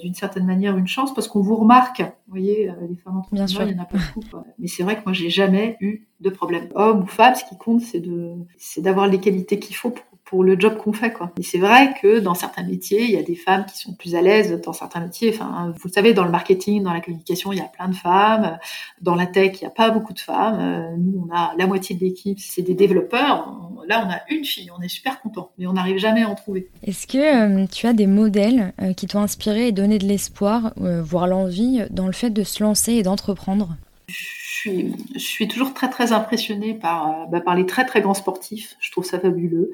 [0.00, 2.00] d'une certaine manière une chance parce qu'on vous remarque.
[2.00, 3.62] Vous voyez, les femmes Bien sûr.
[3.62, 4.26] il y en a pas beaucoup.
[4.58, 6.68] Mais c'est vrai que moi, j'ai jamais eu de problème.
[6.74, 10.04] Homme ou femme, ce qui compte, c'est de, c'est d'avoir les qualités qu'il faut pour
[10.28, 11.32] pour le job qu'on fait quoi.
[11.38, 14.14] Et c'est vrai que dans certains métiers, il y a des femmes qui sont plus
[14.14, 15.30] à l'aise dans certains métiers.
[15.32, 17.94] Enfin, vous le savez, dans le marketing, dans la communication, il y a plein de
[17.94, 18.58] femmes.
[19.00, 20.58] Dans la tech, il n'y a pas beaucoup de femmes.
[20.60, 23.70] Euh, nous, on a la moitié de l'équipe, c'est des développeurs.
[23.88, 26.34] Là, on a une fille, on est super content, mais on n'arrive jamais à en
[26.34, 26.68] trouver.
[26.82, 30.74] Est-ce que euh, tu as des modèles euh, qui t'ont inspiré et donné de l'espoir,
[30.76, 33.76] voire l'envie, dans le fait de se lancer et d'entreprendre?
[34.08, 38.14] Je suis, je suis toujours très très impressionnée par, bah, par les très très grands
[38.14, 38.76] sportifs.
[38.80, 39.70] Je trouve ça fabuleux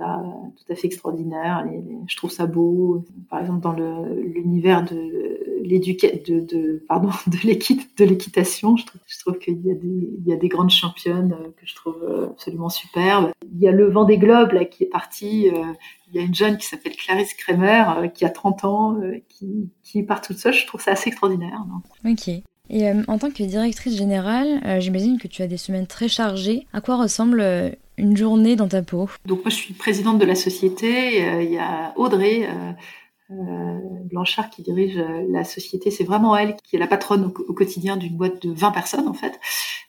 [0.00, 1.66] tout à fait extraordinaire.
[2.06, 3.04] je trouve ça beau.
[3.28, 5.30] Par exemple, dans l'univers de
[5.62, 10.32] l'éducation, de, pardon, de l'équitation, je trouve, je trouve qu'il y a des, il y
[10.32, 13.30] a des grandes championnes euh, que je trouve euh, absolument superbes.
[13.52, 15.48] Il y a le vent des globes là qui est parti.
[15.48, 15.72] Euh,
[16.08, 20.20] il y a une jeune qui s'appelle Clarisse Kremer, qui a 30 ans, qui, part
[20.20, 20.52] toute seule.
[20.52, 21.64] Je trouve ça assez extraordinaire.
[22.04, 22.28] ok.
[22.68, 26.66] Et en tant que directrice générale, j'imagine que tu as des semaines très chargées.
[26.72, 30.34] À quoi ressemble une journée dans ta peau Donc moi je suis présidente de la
[30.34, 32.72] société, euh, il y a Audrey euh,
[33.30, 33.78] euh,
[34.10, 38.16] Blanchard qui dirige la société, c'est vraiment elle qui est la patronne au, quotidien d'une
[38.16, 39.38] boîte de 20 personnes en fait.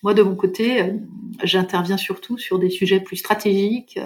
[0.04, 0.94] Moi de mon côté,
[1.44, 4.00] j'interviens surtout sur des sujets plus stratégiques,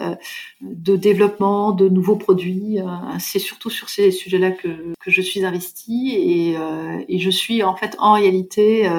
[0.62, 2.80] de développement, de nouveaux produits.
[3.20, 6.56] c'est surtout sur ces sujets-là que, que je suis investie et,
[7.10, 8.90] et je suis en fait en réalité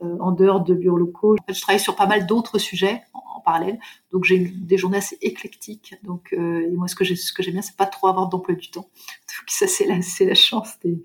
[0.00, 1.36] en dehors de bureaux locaux.
[1.48, 3.02] je travaille sur pas mal d'autres sujets
[3.44, 3.78] parallèle.
[4.12, 5.94] Donc j'ai des journées assez éclectiques.
[6.02, 8.54] Donc euh, et moi ce que j'ai ce j'aime bien c'est pas trop avoir d'emploi
[8.56, 8.88] du temps.
[9.46, 11.02] Ça c'est la la chance des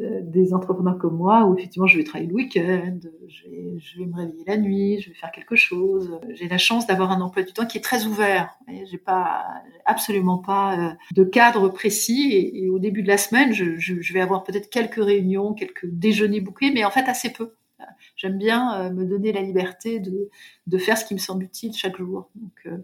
[0.00, 4.14] euh, des entrepreneurs comme moi où effectivement je vais travailler le week-end, je vais, me
[4.14, 6.18] réveiller la nuit, je vais faire quelque chose.
[6.34, 8.58] J'ai la chance d'avoir un emploi du temps qui est très ouvert.
[8.68, 9.46] J'ai pas
[9.86, 14.20] absolument pas euh, de cadre précis et, au début de la semaine je, je, vais
[14.20, 17.54] avoir peut-être quelques réunions, quelques déjeuners bouquets, mais en fait assez peu.
[18.16, 20.30] J'aime bien euh, me donner la liberté de,
[20.66, 22.28] de faire ce qui me semble utile chaque jour.
[22.34, 22.78] Donc, euh,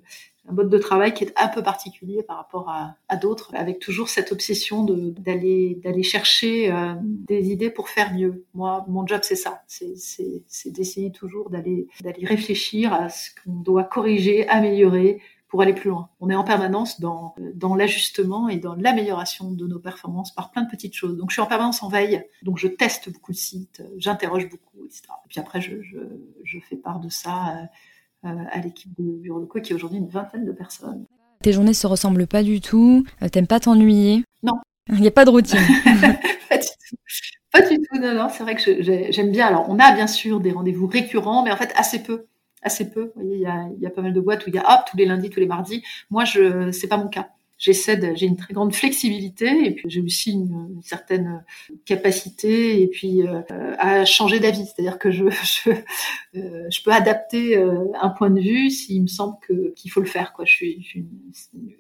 [0.48, 4.08] un mode de travail qui est un peu particulier par rapport à, d'autres, avec toujours
[4.08, 8.44] cette obsession d'aller d'aller chercher euh, des idées pour faire mieux.
[8.54, 13.84] Moi, mon job, c'est ça, c'est d'essayer toujours d'aller d'aller réfléchir à ce qu'on doit
[13.84, 15.20] corriger, améliorer,
[15.52, 16.08] pour aller plus loin.
[16.18, 20.62] On est en permanence dans, dans l'ajustement et dans l'amélioration de nos performances par plein
[20.62, 21.18] de petites choses.
[21.18, 24.86] Donc je suis en permanence en veille, donc je teste beaucoup de sites, j'interroge beaucoup,
[24.86, 25.02] etc.
[25.26, 25.98] Et puis après, je, je,
[26.42, 27.68] je fais part de ça
[28.24, 31.04] euh, à l'équipe de bureau locaux qui est aujourd'hui une vingtaine de personnes.
[31.42, 34.24] Tes journées se ressemblent pas du tout, euh, t'aimes pas t'ennuyer?
[34.42, 34.54] Non.
[34.88, 35.60] Il n'y a pas de routine.
[36.48, 36.96] pas du tout.
[37.52, 39.48] Pas du tout, non, non, c'est vrai que j'aime bien.
[39.48, 42.24] Alors, on a bien sûr des rendez-vous récurrents, mais en fait assez peu
[42.62, 43.12] assez peu.
[43.14, 44.96] Vous voyez, il y a, pas mal de boîtes où il y a hop tous
[44.96, 45.83] les lundis, tous les mardis.
[46.11, 47.29] Moi, je c'est pas mon cas.
[47.62, 51.44] J'essaie j'ai une très grande flexibilité et puis j'ai aussi une, certaine
[51.85, 53.40] capacité et puis euh,
[53.79, 54.66] à changer d'avis.
[54.66, 59.37] C'est-à-dire que je euh, je peux adapter euh, un point de vue s'il me semble
[59.46, 60.33] que qu'il faut le faire.
[60.33, 60.44] Quoi.
[60.44, 61.07] Je suis,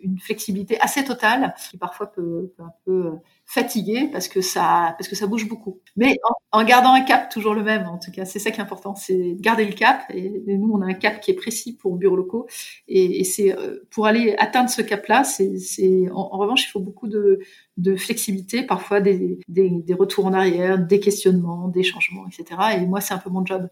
[0.04, 3.14] une, flexibilité assez totale qui parfois peut un peu
[3.52, 5.80] fatigué parce que ça parce que ça bouge beaucoup.
[5.94, 6.16] Mais
[6.52, 8.94] en, gardant un cap toujours le même en tout cas, c'est ça qui est important,
[8.94, 10.04] c'est garder le cap.
[10.08, 12.46] Et, nous on a un cap qui est précis pour bureaux locaux
[12.88, 17.08] et, c'est euh, pour aller atteindre ce cap-là, c'est en, en, revanche il faut beaucoup
[17.08, 17.40] de,
[17.76, 22.58] de flexibilité, parfois des, des, des retours en arrière, des questionnements, des changements, etc.
[22.78, 23.68] Et moi c'est un peu mon job.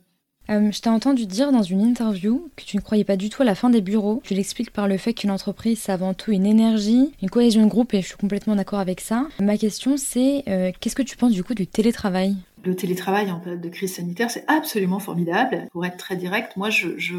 [0.50, 3.42] Euh, je t'ai entendu dire dans une interview que tu ne croyais pas du tout
[3.42, 4.20] à la fin des bureaux.
[4.24, 7.70] Tu l'expliques par le fait qu'une entreprise, c'est avant tout une énergie, une cohésion de
[7.70, 9.28] groupe, et je suis complètement d'accord avec ça.
[9.38, 12.36] Ma question, c'est euh, qu'est-ce que tu penses du coup du télétravail?
[12.64, 15.66] Le télétravail en période de crise sanitaire, c'est absolument formidable.
[15.72, 17.14] Pour être très direct, moi, je, je,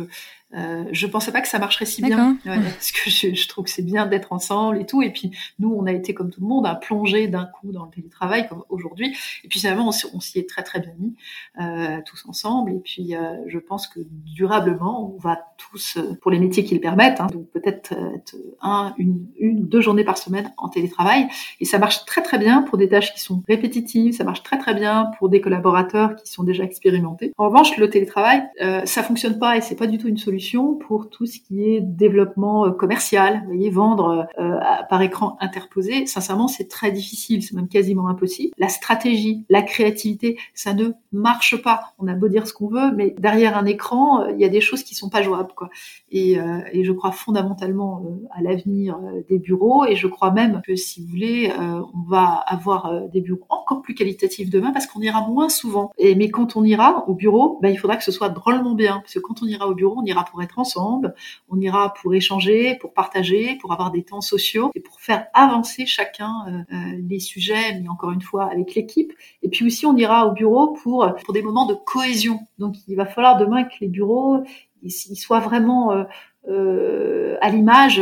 [0.56, 3.72] euh, je pensais pas que ça marcherait si bien, parce que je, je trouve que
[3.72, 5.02] c'est bien d'être ensemble et tout.
[5.02, 7.86] Et puis nous, on a été comme tout le monde à plonger d'un coup dans
[7.86, 9.16] le télétravail comme aujourd'hui.
[9.44, 11.16] Et puis finalement, on, s'y est très très bien mis
[11.62, 12.72] euh, tous ensemble.
[12.72, 14.00] Et puis euh, je pense que
[14.36, 18.36] durablement, on va tous, euh, pour les métiers qui le permettent, hein, donc peut-être être
[18.62, 21.28] un, une, une ou deux journées par semaine en télétravail.
[21.60, 24.14] Et ça marche très très bien pour des tâches qui sont répétitives.
[24.14, 27.32] Ça marche très très bien pour des collaborateurs qui sont déjà expérimentés.
[27.38, 30.41] En revanche, le télétravail, euh, ça fonctionne pas et c'est pas du tout une solution
[30.88, 33.44] pour tout ce qui est développement euh, commercial.
[33.46, 38.54] Voyez, vendre euh, par écran interposé, sincèrement, c'est très difficile, c'est même quasiment impossible.
[38.58, 41.94] La stratégie, la créativité, ça ne marche pas.
[42.00, 44.50] On a beau dire ce qu'on veut, mais derrière un écran, euh, il y a
[44.50, 45.70] des choses qui sont pas jouables, quoi.
[46.12, 46.38] Et,
[46.82, 48.98] je crois fondamentalement à l'avenir
[49.30, 53.46] des bureaux, et je crois même que si vous voulez, on va avoir des bureaux
[53.50, 55.92] encore plus qualitatifs demain parce qu'on ira moins souvent.
[56.00, 59.14] Mais quand on ira au bureau, ben, il faudra que ce soit drôlement bien, parce
[59.14, 61.14] que quand on ira au bureau, on ira pour être ensemble,
[61.50, 65.86] on ira pour échanger, pour partager, pour avoir des temps sociaux et pour faire avancer
[65.86, 69.14] chacun euh, euh, les sujets, mais encore une fois avec l'équipe.
[69.44, 72.40] Et puis aussi, on ira au bureau pour pour des moments de cohésion.
[72.58, 74.44] Donc, il va falloir demain que les bureaux
[74.84, 76.08] ils soient vraiment
[76.50, 78.02] euh, à l'image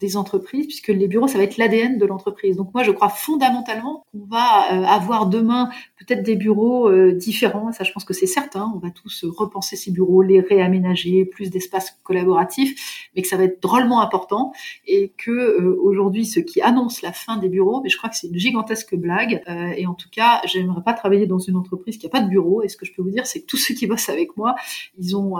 [0.00, 2.56] des entreprises, puisque les bureaux, ça va être l'ADN de l'entreprise.
[2.56, 5.68] Donc moi, je crois fondamentalement qu'on va avoir demain
[6.06, 7.72] peut-être des bureaux différents.
[7.72, 8.72] Ça, je pense que c'est certain.
[8.74, 13.44] On va tous repenser ces bureaux, les réaménager, plus d'espace collaboratif, mais que ça va
[13.44, 14.52] être drôlement important
[14.86, 18.28] et que aujourd'hui, ceux qui annoncent la fin des bureaux, mais je crois que c'est
[18.28, 19.42] une gigantesque blague.
[19.76, 22.62] et en tout cas, j'aimerais pas travailler dans une entreprise qui a pas de bureau.
[22.62, 24.54] Et ce que je peux vous dire, c'est que tous ceux qui bossent avec moi,
[24.98, 25.34] ils ont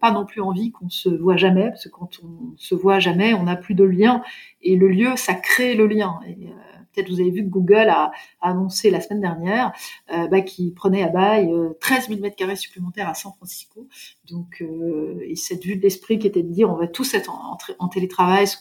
[0.00, 3.34] pas non plus envie qu'on se voit jamais parce que quand on se voit jamais,
[3.34, 4.22] on n'a plus de lien.
[4.62, 6.18] Et le lieu, ça crée le lien.
[6.26, 6.50] Euh,
[6.96, 9.72] peut-être vous avez vu que Google a, annoncé la semaine dernière
[10.12, 13.86] euh, bah, qu'il prenait à bail 13 000 mètres carrés supplémentaires à San Francisco.
[14.30, 17.30] Donc, euh, et cette vue de l'esprit qui était de dire on va tous être
[17.78, 18.56] en, télétravail, ce,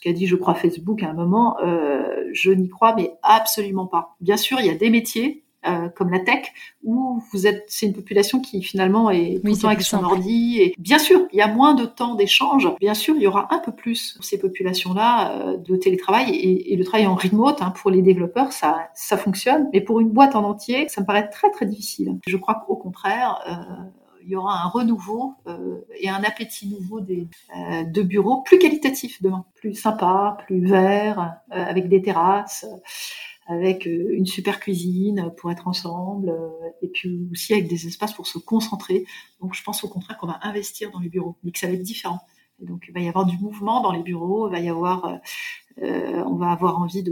[0.00, 1.56] qu'a dit, je crois, Facebook à un moment,
[2.32, 4.16] je n'y crois mais absolument pas.
[4.20, 7.86] Bien sûr, il y a des métiers euh, comme la tech, où vous êtes, c'est
[7.86, 10.58] une population qui finalement est tout le temps avec son ordi.
[10.60, 12.68] Et bien sûr, il y a moins de temps d'échange.
[12.80, 16.72] Bien sûr, il y aura un peu plus pour ces populations-là euh, de télétravail et,
[16.72, 19.68] et, le travail en remote hein, pour les développeurs, ça, ça fonctionne.
[19.72, 22.18] Mais pour une boîte en entier, ça me paraît très très difficile.
[22.26, 23.40] Je crois qu'au contraire.
[23.48, 23.90] Euh,
[24.22, 28.58] il y aura un renouveau euh, et un appétit nouveau des, euh, de bureaux plus
[28.58, 32.66] qualitatifs demain, plus sympa, plus verts, euh, avec des terrasses
[33.50, 36.48] avec euh, une super cuisine pour être ensemble, euh,
[36.82, 39.04] et puis aussi avec des espaces pour se concentrer.
[39.40, 41.72] Donc je pense au contraire qu'on va investir dans les bureaux, mais que ça va
[41.72, 42.20] être différent.
[42.62, 45.18] Et donc il va y avoir du mouvement dans les bureaux, va y avoir,
[45.82, 47.02] euh, on va avoir envie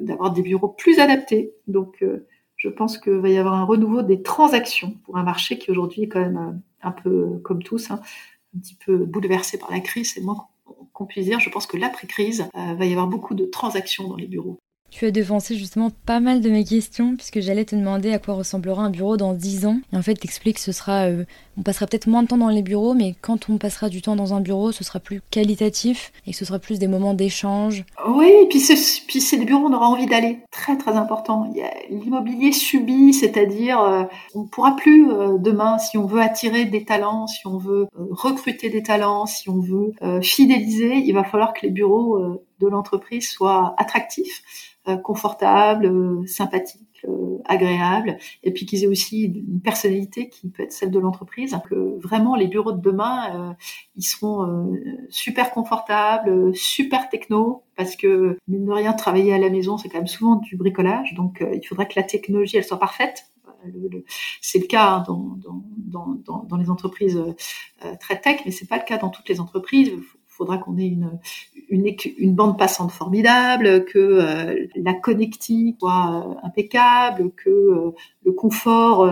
[0.00, 1.52] d'avoir des bureaux plus adaptés.
[1.68, 2.04] Donc
[2.56, 6.04] je pense qu'il va y avoir un renouveau des transactions pour un marché qui aujourd'hui
[6.04, 8.00] est quand même un peu comme tous, hein,
[8.56, 10.14] un petit peu bouleversé par la crise.
[10.14, 10.48] C'est moins
[10.94, 11.38] qu'on puisse dire.
[11.40, 14.58] Je pense que l'après-crise, va y avoir beaucoup de transactions dans les bureaux.
[14.90, 18.34] Tu as devancé justement pas mal de mes questions puisque j'allais te demander à quoi
[18.34, 19.80] ressemblera un bureau dans 10 ans.
[19.92, 21.24] Et en fait, t'expliques que ce sera, euh,
[21.58, 24.14] on passera peut-être moins de temps dans les bureaux, mais quand on passera du temps
[24.14, 27.84] dans un bureau, ce sera plus qualitatif et ce sera plus des moments d'échange.
[28.06, 30.38] Oui, et puis c'est des bureaux où on aura envie d'aller.
[30.52, 31.52] Très très important.
[31.90, 36.84] L'immobilier subi, c'est-à-dire euh, on ne pourra plus euh, demain si on veut attirer des
[36.84, 39.92] talents, si on veut recruter des talents, si on veut
[40.22, 44.42] fidéliser, il va falloir que les bureaux de l'entreprise soient attractifs
[44.88, 45.92] euh, confortable,
[47.04, 50.98] euh, euh, agréable, et puis qu'ils aient aussi une personnalité qui peut être celle de
[50.98, 51.56] l'entreprise.
[51.68, 53.56] Que vraiment les bureaux de demain,
[53.96, 54.76] ils seront
[55.08, 59.98] super confortables, super techno, parce que mine de rien, travailler à la maison, c'est quand
[59.98, 63.26] même souvent du bricolage, donc il faudrait que la technologie elle soit parfaite.
[64.40, 65.38] c'est le cas hein, dans,
[65.76, 67.22] dans, dans, dans, les entreprises
[68.00, 69.92] très tech, mais c'est pas le cas dans toutes les entreprises
[70.38, 71.18] faudra qu'on ait une,
[71.68, 77.90] une, bande passante formidable, que euh, la connectique soit euh, impeccable, que euh,
[78.24, 79.10] le confort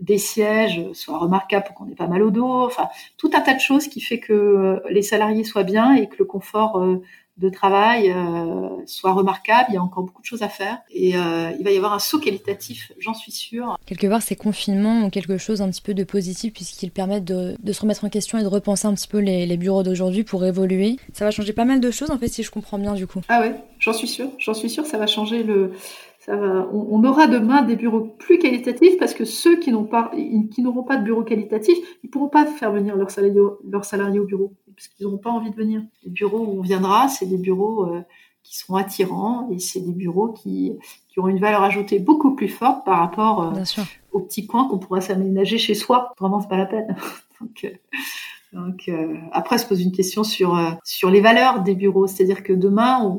[0.00, 2.66] des sièges soit remarquable pour qu'on ait pas mal au dos.
[2.66, 6.16] Enfin, tout un tas de choses qui fait que les salariés soient bien et que
[6.18, 6.84] le confort
[7.38, 9.66] de travail euh, soit remarquable.
[9.70, 11.92] Il y a encore beaucoup de choses à faire et euh, il va y avoir
[11.92, 13.78] un saut qualitatif, j'en suis sûre.
[13.86, 17.56] Quelque part, ces confinements ont quelque chose un petit peu de positif puisqu'ils permettent de,
[17.72, 20.96] se remettre en question et de repenser un petit peu les, bureaux d'aujourd'hui pour évoluer.
[21.12, 23.20] Ça va changer pas mal de choses en fait, si je comprends bien du coup.
[23.28, 24.28] Ah ouais, j'en suis sûre.
[24.38, 25.72] J'en suis sûre, ça va changer le.
[26.26, 26.68] Ça va...
[26.72, 30.10] on, aura demain des bureaux plus qualitatifs parce que ceux qui n'ont pas,
[30.50, 34.18] qui n'auront pas de bureau qualitatif, ils pourront pas faire venir leurs salariés, leurs salariés
[34.18, 35.82] au bureau parce qu'ils n'auront pas envie de venir.
[36.04, 38.02] Les bureaux où on viendra, c'est des bureaux euh,
[38.42, 40.72] qui seront attirants et c'est des bureaux qui,
[41.08, 44.78] qui auront une valeur ajoutée beaucoup plus forte par rapport euh, aux petits coins qu'on
[44.78, 46.12] pourra s'aménager chez soi.
[46.18, 46.96] Vraiment, c'est pas la peine.
[47.40, 47.70] donc, euh,
[48.52, 48.90] donc
[49.32, 53.18] après, se pose une question sur sur les valeurs des bureaux, c'est-à-dire que demain,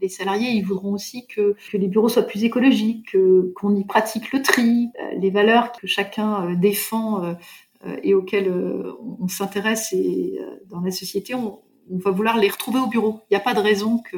[0.00, 3.16] les salariés, ils voudront aussi que, que les bureaux soient plus écologiques,
[3.54, 7.36] qu'on y pratique le tri, les valeurs que chacun défend
[7.86, 12.48] euh, et auxquels euh, on, s'intéresse et euh, dans la société, on, va vouloir les
[12.48, 13.20] retrouver au bureau.
[13.30, 14.16] Il n'y a pas de raison que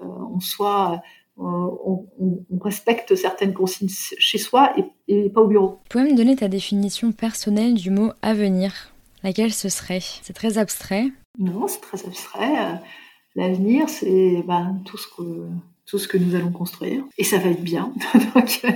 [0.00, 1.00] on soit
[1.38, 2.06] on,
[2.60, 4.74] respecte certaines consignes chez soi
[5.08, 5.80] et, pas au bureau.
[5.84, 8.92] Tu pourrais me donner ta définition personnelle du mot avenir?
[9.22, 10.02] Laquelle ce serait?
[10.22, 11.06] C'est très abstrait
[11.38, 12.78] Non, c'est très abstrait.
[13.38, 15.46] L'avenir, c'est ben, tout, ce que,
[15.86, 17.04] tout ce que nous allons construire.
[17.18, 17.92] Et ça va être bien.
[18.34, 18.66] Donc,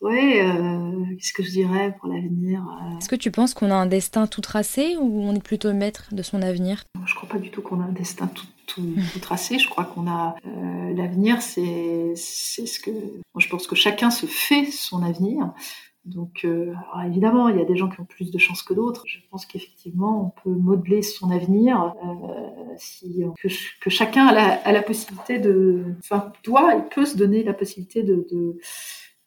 [0.00, 2.98] oui, euh, qu'est-ce que je dirais pour l'avenir euh?
[2.98, 6.08] Est-ce que tu penses qu'on a un destin tout tracé ou on est plutôt maître
[6.10, 6.82] de son avenir?
[6.96, 8.28] Je ne crois pas du tout qu'on a un destin
[8.66, 8.82] tout,
[9.22, 9.60] tracé.
[9.60, 14.26] Je crois qu'on a euh, l'avenir, c'est ce que moi, je pense que chacun se
[14.26, 15.52] fait son avenir.
[16.06, 16.46] Donc,
[17.04, 19.02] évidemment, il y a des gens qui ont plus de chance que d'autres.
[19.06, 21.94] Je pense qu'effectivement, on peut modeler son avenir
[22.78, 23.24] si
[23.80, 28.24] que, chacun a la, possibilité de, enfin, doit et peut se donner la possibilité de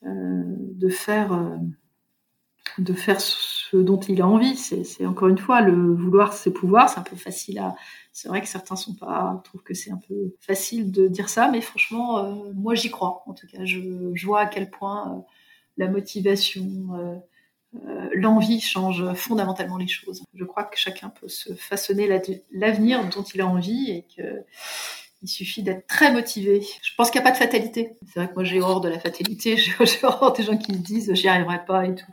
[0.06, 1.58] euh, de faire euh,
[2.78, 4.56] de faire ce dont il a envie.
[4.56, 6.90] C'est encore une fois le vouloir ses pouvoirs.
[6.90, 7.76] C'est un peu facile à.
[8.14, 11.50] C'est vrai que certains sont pas trouvent que c'est un peu facile de dire ça,
[11.52, 13.24] mais franchement, euh, moi j'y crois.
[13.26, 13.80] En tout cas, je,
[14.26, 15.26] vois à quel point
[15.80, 17.22] la motivation,
[18.14, 20.24] l'envie change fondamentalement les choses.
[20.34, 22.08] Je crois que chacun peut se façonner
[22.52, 24.44] l'avenir dont il a envie et que
[25.22, 26.62] il suffit d'être très motivé.
[26.82, 27.98] Je pense qu'il n'y a pas de fatalité.
[28.08, 30.78] C'est vrai que moi j'ai horreur de la fatalité, j'ai horreur des gens qui me
[30.78, 32.12] disent j'y arriverai pas et tout.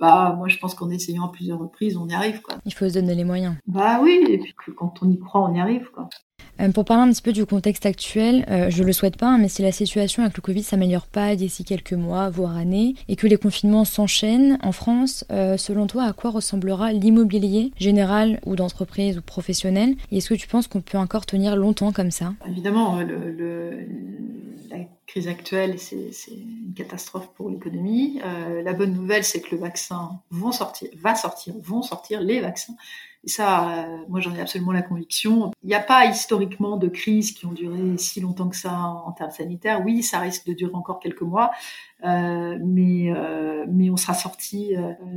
[0.00, 2.56] Bah moi je pense qu'en essayant à plusieurs reprises, on y arrive quoi.
[2.64, 3.56] Il faut se donner les moyens.
[3.66, 6.08] Bah oui, et puis quand on y croit, on y arrive quoi.
[6.60, 9.38] Euh, pour parler un petit peu du contexte actuel, euh, je le souhaite pas, hein,
[9.38, 13.16] mais si la situation avec le Covid s'améliore pas d'ici quelques mois, voire années, et
[13.16, 18.56] que les confinements s'enchaînent en France, euh, selon toi, à quoi ressemblera l'immobilier général ou
[18.56, 19.94] d'entreprise ou professionnel?
[20.10, 22.34] Et est-ce que tu penses qu'on peut encore tenir longtemps comme ça?
[22.48, 23.86] Évidemment, le,
[24.68, 28.20] la crise actuelle, c'est une catastrophe pour l'économie.
[28.64, 32.74] la bonne nouvelle, c'est que le vaccin vont sortir, va sortir, vont sortir les vaccins
[33.28, 35.50] et ça, euh, moi j'en ai absolument la conviction.
[35.62, 39.12] Il n'y a pas historiquement de crises qui ont duré si longtemps que ça en,
[39.12, 39.82] termes sanitaires.
[39.84, 41.50] Oui, ça risque de durer encore quelques mois,
[42.04, 44.72] euh, mais, euh, mais on sera sorti,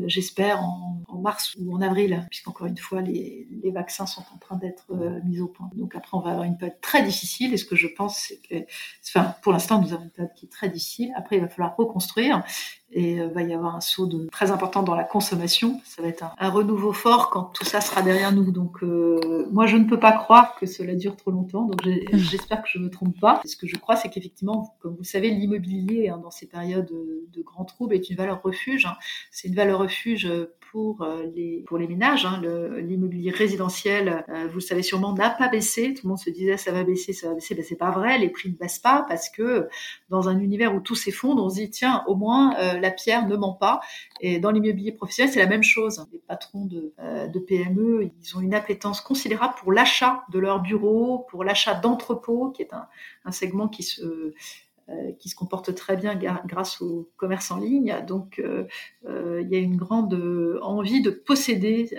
[0.08, 4.58] j'espère, en, mars ou en avril, puisqu'encore une fois, les, les, vaccins sont en train
[4.58, 4.92] d'être
[5.24, 5.70] mis au point.
[5.76, 7.54] Donc après, on va avoir une période très difficile.
[7.54, 8.66] Et ce que je pense, c'est que,
[9.08, 11.14] enfin, pour l'instant, nous avons une période qui est très difficile.
[11.16, 12.44] Après, il va falloir reconstruire
[12.94, 15.80] et il va y avoir un saut de, très important dans la consommation.
[15.86, 18.52] Ça va être un, un renouveau fort quand tout ça sera derrière nous.
[18.52, 21.66] Donc euh, moi, je ne peux pas croire que cela dure trop longtemps.
[21.66, 21.82] Donc
[22.14, 23.42] j'espère que je ne me trompe pas.
[23.46, 27.28] Ce que je crois, c'est qu'effectivement, comme vous savez, l'immobilier hein, dans ces périodes de,
[27.32, 28.86] de grands troubles est une valeur refuge.
[28.86, 28.96] Hein.
[29.32, 30.30] C'est une valeur refuge
[30.72, 32.26] pour euh, les, pour les ménages.
[32.26, 32.42] Hein.
[32.78, 35.94] L'immobilier résidentiel, euh, vous le savez sûrement, n'a pas baissé.
[35.94, 37.56] Tout le monde se disait ça va baisser, ça va baisser.
[37.56, 39.68] Ben, c'est pas vrai, les prix ne baissent pas parce que
[40.10, 43.28] dans un univers où tout s'effondre, on se dit tiens, au moins euh, la pierre
[43.28, 43.82] ne ment pas.
[44.22, 46.06] Et dans l'immobilier professionnel, c'est la même chose.
[46.14, 46.94] Les patrons de,
[47.28, 52.52] de PME, ils ont une appétence considérable pour l'achat de leurs bureaux, pour l'achat d'entrepôts,
[52.52, 52.88] qui est un,
[53.26, 54.34] un segment qui se euh,
[55.20, 57.96] qui se comporte très bien grâce au commerce en ligne.
[58.08, 58.66] Donc, euh,
[59.08, 60.14] euh, il y a une grande
[60.62, 61.90] envie de posséder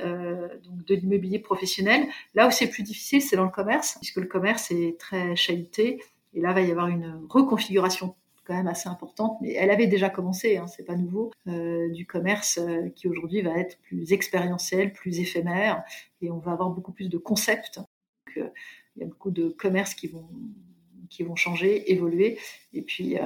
[0.64, 2.07] donc de l'immobilier professionnel.
[2.35, 6.02] Là où c'est plus difficile, c'est dans le commerce, puisque le commerce est très chahuté.
[6.35, 9.87] Et là, il va y avoir une reconfiguration quand même assez importante, mais elle avait
[9.87, 12.59] déjà commencé, hein, c'est pas nouveau, du commerce
[12.96, 15.85] qui aujourd'hui va être plus expérientiel, plus éphémère,
[16.20, 17.81] et on va avoir beaucoup plus de concepts.
[18.37, 18.50] Il
[18.96, 20.28] y a beaucoup de commerces qui vont
[21.12, 22.38] qui vont changer, évoluer.
[22.72, 23.22] Et puis, euh,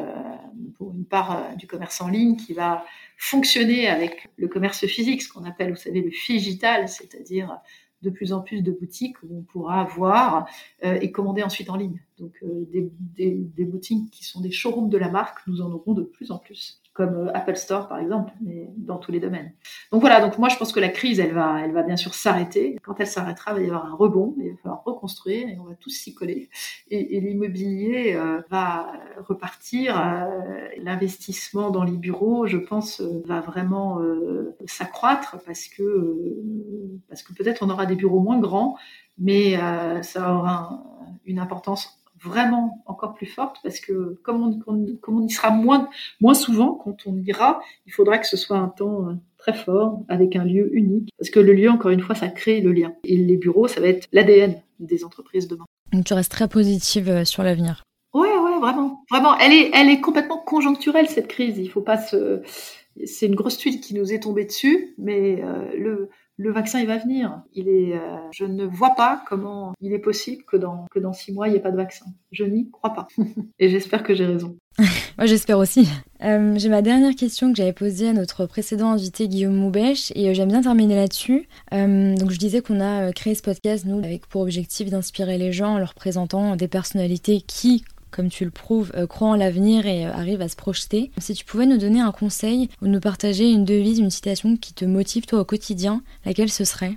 [0.77, 2.85] pour une part euh, du commerce en ligne qui va
[3.17, 7.59] fonctionner avec le commerce physique, ce qu'on appelle, vous savez, le digital, c'est-à-dire
[8.03, 10.47] de plus en plus de boutiques où on pourra voir
[10.85, 12.03] euh, et commander ensuite en ligne.
[12.19, 16.03] Donc des, des, boutiques qui sont des showrooms de la marque, nous en aurons de
[16.03, 16.83] plus en plus.
[16.97, 19.53] Comme euh, Apple Store par exemple, mais dans tous les domaines.
[19.93, 22.15] Donc voilà, donc moi je pense que la crise, elle va, elle va bien sûr
[22.15, 22.77] s'arrêter.
[22.83, 25.65] Quand elle s'arrêtera, il va y avoir un rebond, il va falloir reconstruire et on
[25.65, 26.49] va tous s'y coller.
[26.91, 30.01] Et, l'immobilier euh, va repartir.
[30.01, 34.01] Euh, l'investissement dans les bureaux, je pense, va vraiment
[34.67, 36.37] s'accroître parce que
[37.09, 38.77] parce que peut-être on aura des bureaux moins grands,
[39.19, 39.57] mais
[40.03, 40.83] ça aura
[41.25, 45.89] une importance vraiment encore plus forte parce que comme on, comme on y sera moins,
[46.21, 50.03] moins souvent quand on ira, il faudra que ce soit un temps euh, très fort
[50.09, 52.93] avec un lieu unique parce que le lieu, encore une fois, ça crée le lien.
[53.05, 55.65] Et les bureaux, ça va être l'ADN des entreprises demain.
[55.93, 57.83] Donc tu restes très positive euh, sur l'avenir.
[58.13, 59.37] Ouais, ouais, vraiment, vraiment.
[59.39, 61.59] Elle est, elle est complètement conjoncturelle cette crise.
[61.59, 62.43] Il faut pas se,
[63.05, 66.09] c'est une grosse tuile qui nous est tombée dessus, mais euh, le
[66.39, 67.41] le vaccin il va venir.
[67.55, 71.13] Il est, euh, je ne vois pas comment il est possible que dans que dans
[71.13, 72.07] six mois il n'y ait pas de vaccin.
[72.33, 73.09] Je n'y crois pas.
[73.59, 74.57] Et j'espère que j'ai raison.
[74.79, 75.89] Moi j'espère aussi.
[76.23, 80.29] Euh, j'ai ma dernière question que j'avais posée à notre précédent invité Guillaume Moubèche et
[80.29, 81.49] euh, j'aime bien terminer là-dessus.
[81.73, 85.75] donc je disais qu'on a créé ce podcast nous avec pour objectif d'inspirer les gens
[85.75, 90.07] en leur présentant des personnalités qui comme tu le prouves, euh, croit en l'avenir et
[90.07, 91.11] euh, arrive à se projeter.
[91.19, 94.75] Si tu pouvais nous donner un conseil ou nous partager une devise, une citation qui
[94.75, 96.97] te motive toi au quotidien, laquelle ce serait?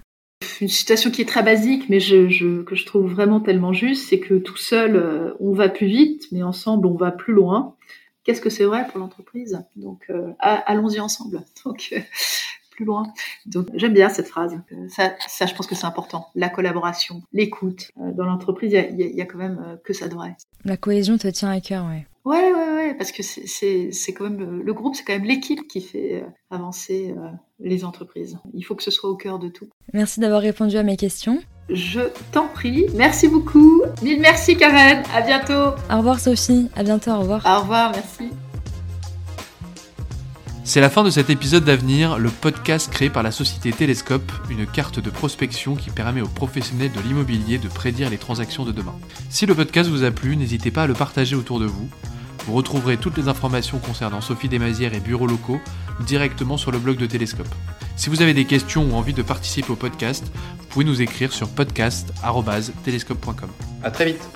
[0.62, 2.30] Une citation qui est très basique, mais que
[2.76, 6.44] je trouve vraiment tellement juste, c'est que tout seul, euh, on va plus vite, mais
[6.44, 7.76] ensemble, on va plus loin.
[8.24, 9.60] Qu'est-ce que c'est vrai pour l'entreprise?
[9.76, 11.42] Donc, allons-y ensemble.
[12.86, 13.12] loin.
[13.46, 14.60] Donc j'aime bien cette phrase.
[14.90, 16.28] Ça, ça je pense que c'est important.
[16.36, 17.92] La collaboration, l'écoute.
[18.00, 20.36] Euh, dans l'entreprise, il y, a, quand même euh, que ça devrait.
[20.66, 22.06] La cohésion te tient à cœur, ouais.
[22.26, 25.82] Ouais, ouais, ouais, parce que c'est quand même le groupe, c'est quand même l'équipe qui
[25.82, 27.16] fait euh, avancer
[27.60, 28.38] les entreprises.
[28.54, 29.68] Il faut que ce soit au cœur de tout.
[29.94, 31.40] Merci d'avoir répondu à mes questions.
[31.70, 32.02] Je
[32.32, 32.88] t'en prie.
[32.96, 33.84] Merci beaucoup.
[34.02, 35.04] Mille merci Karen.
[35.14, 35.76] À bientôt.
[35.92, 36.70] Au revoir Sophie.
[36.76, 37.12] À bientôt.
[37.12, 37.46] Au revoir.
[37.46, 37.92] Au revoir.
[37.94, 38.30] Merci.
[40.64, 44.68] C'est la fin de cet épisode d'Avenir, le podcast créé par la société Télescope, une
[44.68, 48.96] carte de prospection qui permet aux professionnels de l'immobilier de prédire les transactions de demain.
[49.30, 51.90] Si le podcast vous a plu, n'hésitez pas à le partager autour de vous.
[52.46, 55.60] Vous retrouverez toutes les informations concernant Sophie Desmazières et bureaux locaux
[56.06, 57.54] directement sur le blog de Télescope.
[57.96, 61.34] Si vous avez des questions ou envie de participer au podcast, vous pouvez nous écrire
[61.34, 63.50] sur podcast.télescope.com.
[63.84, 64.30] A très vite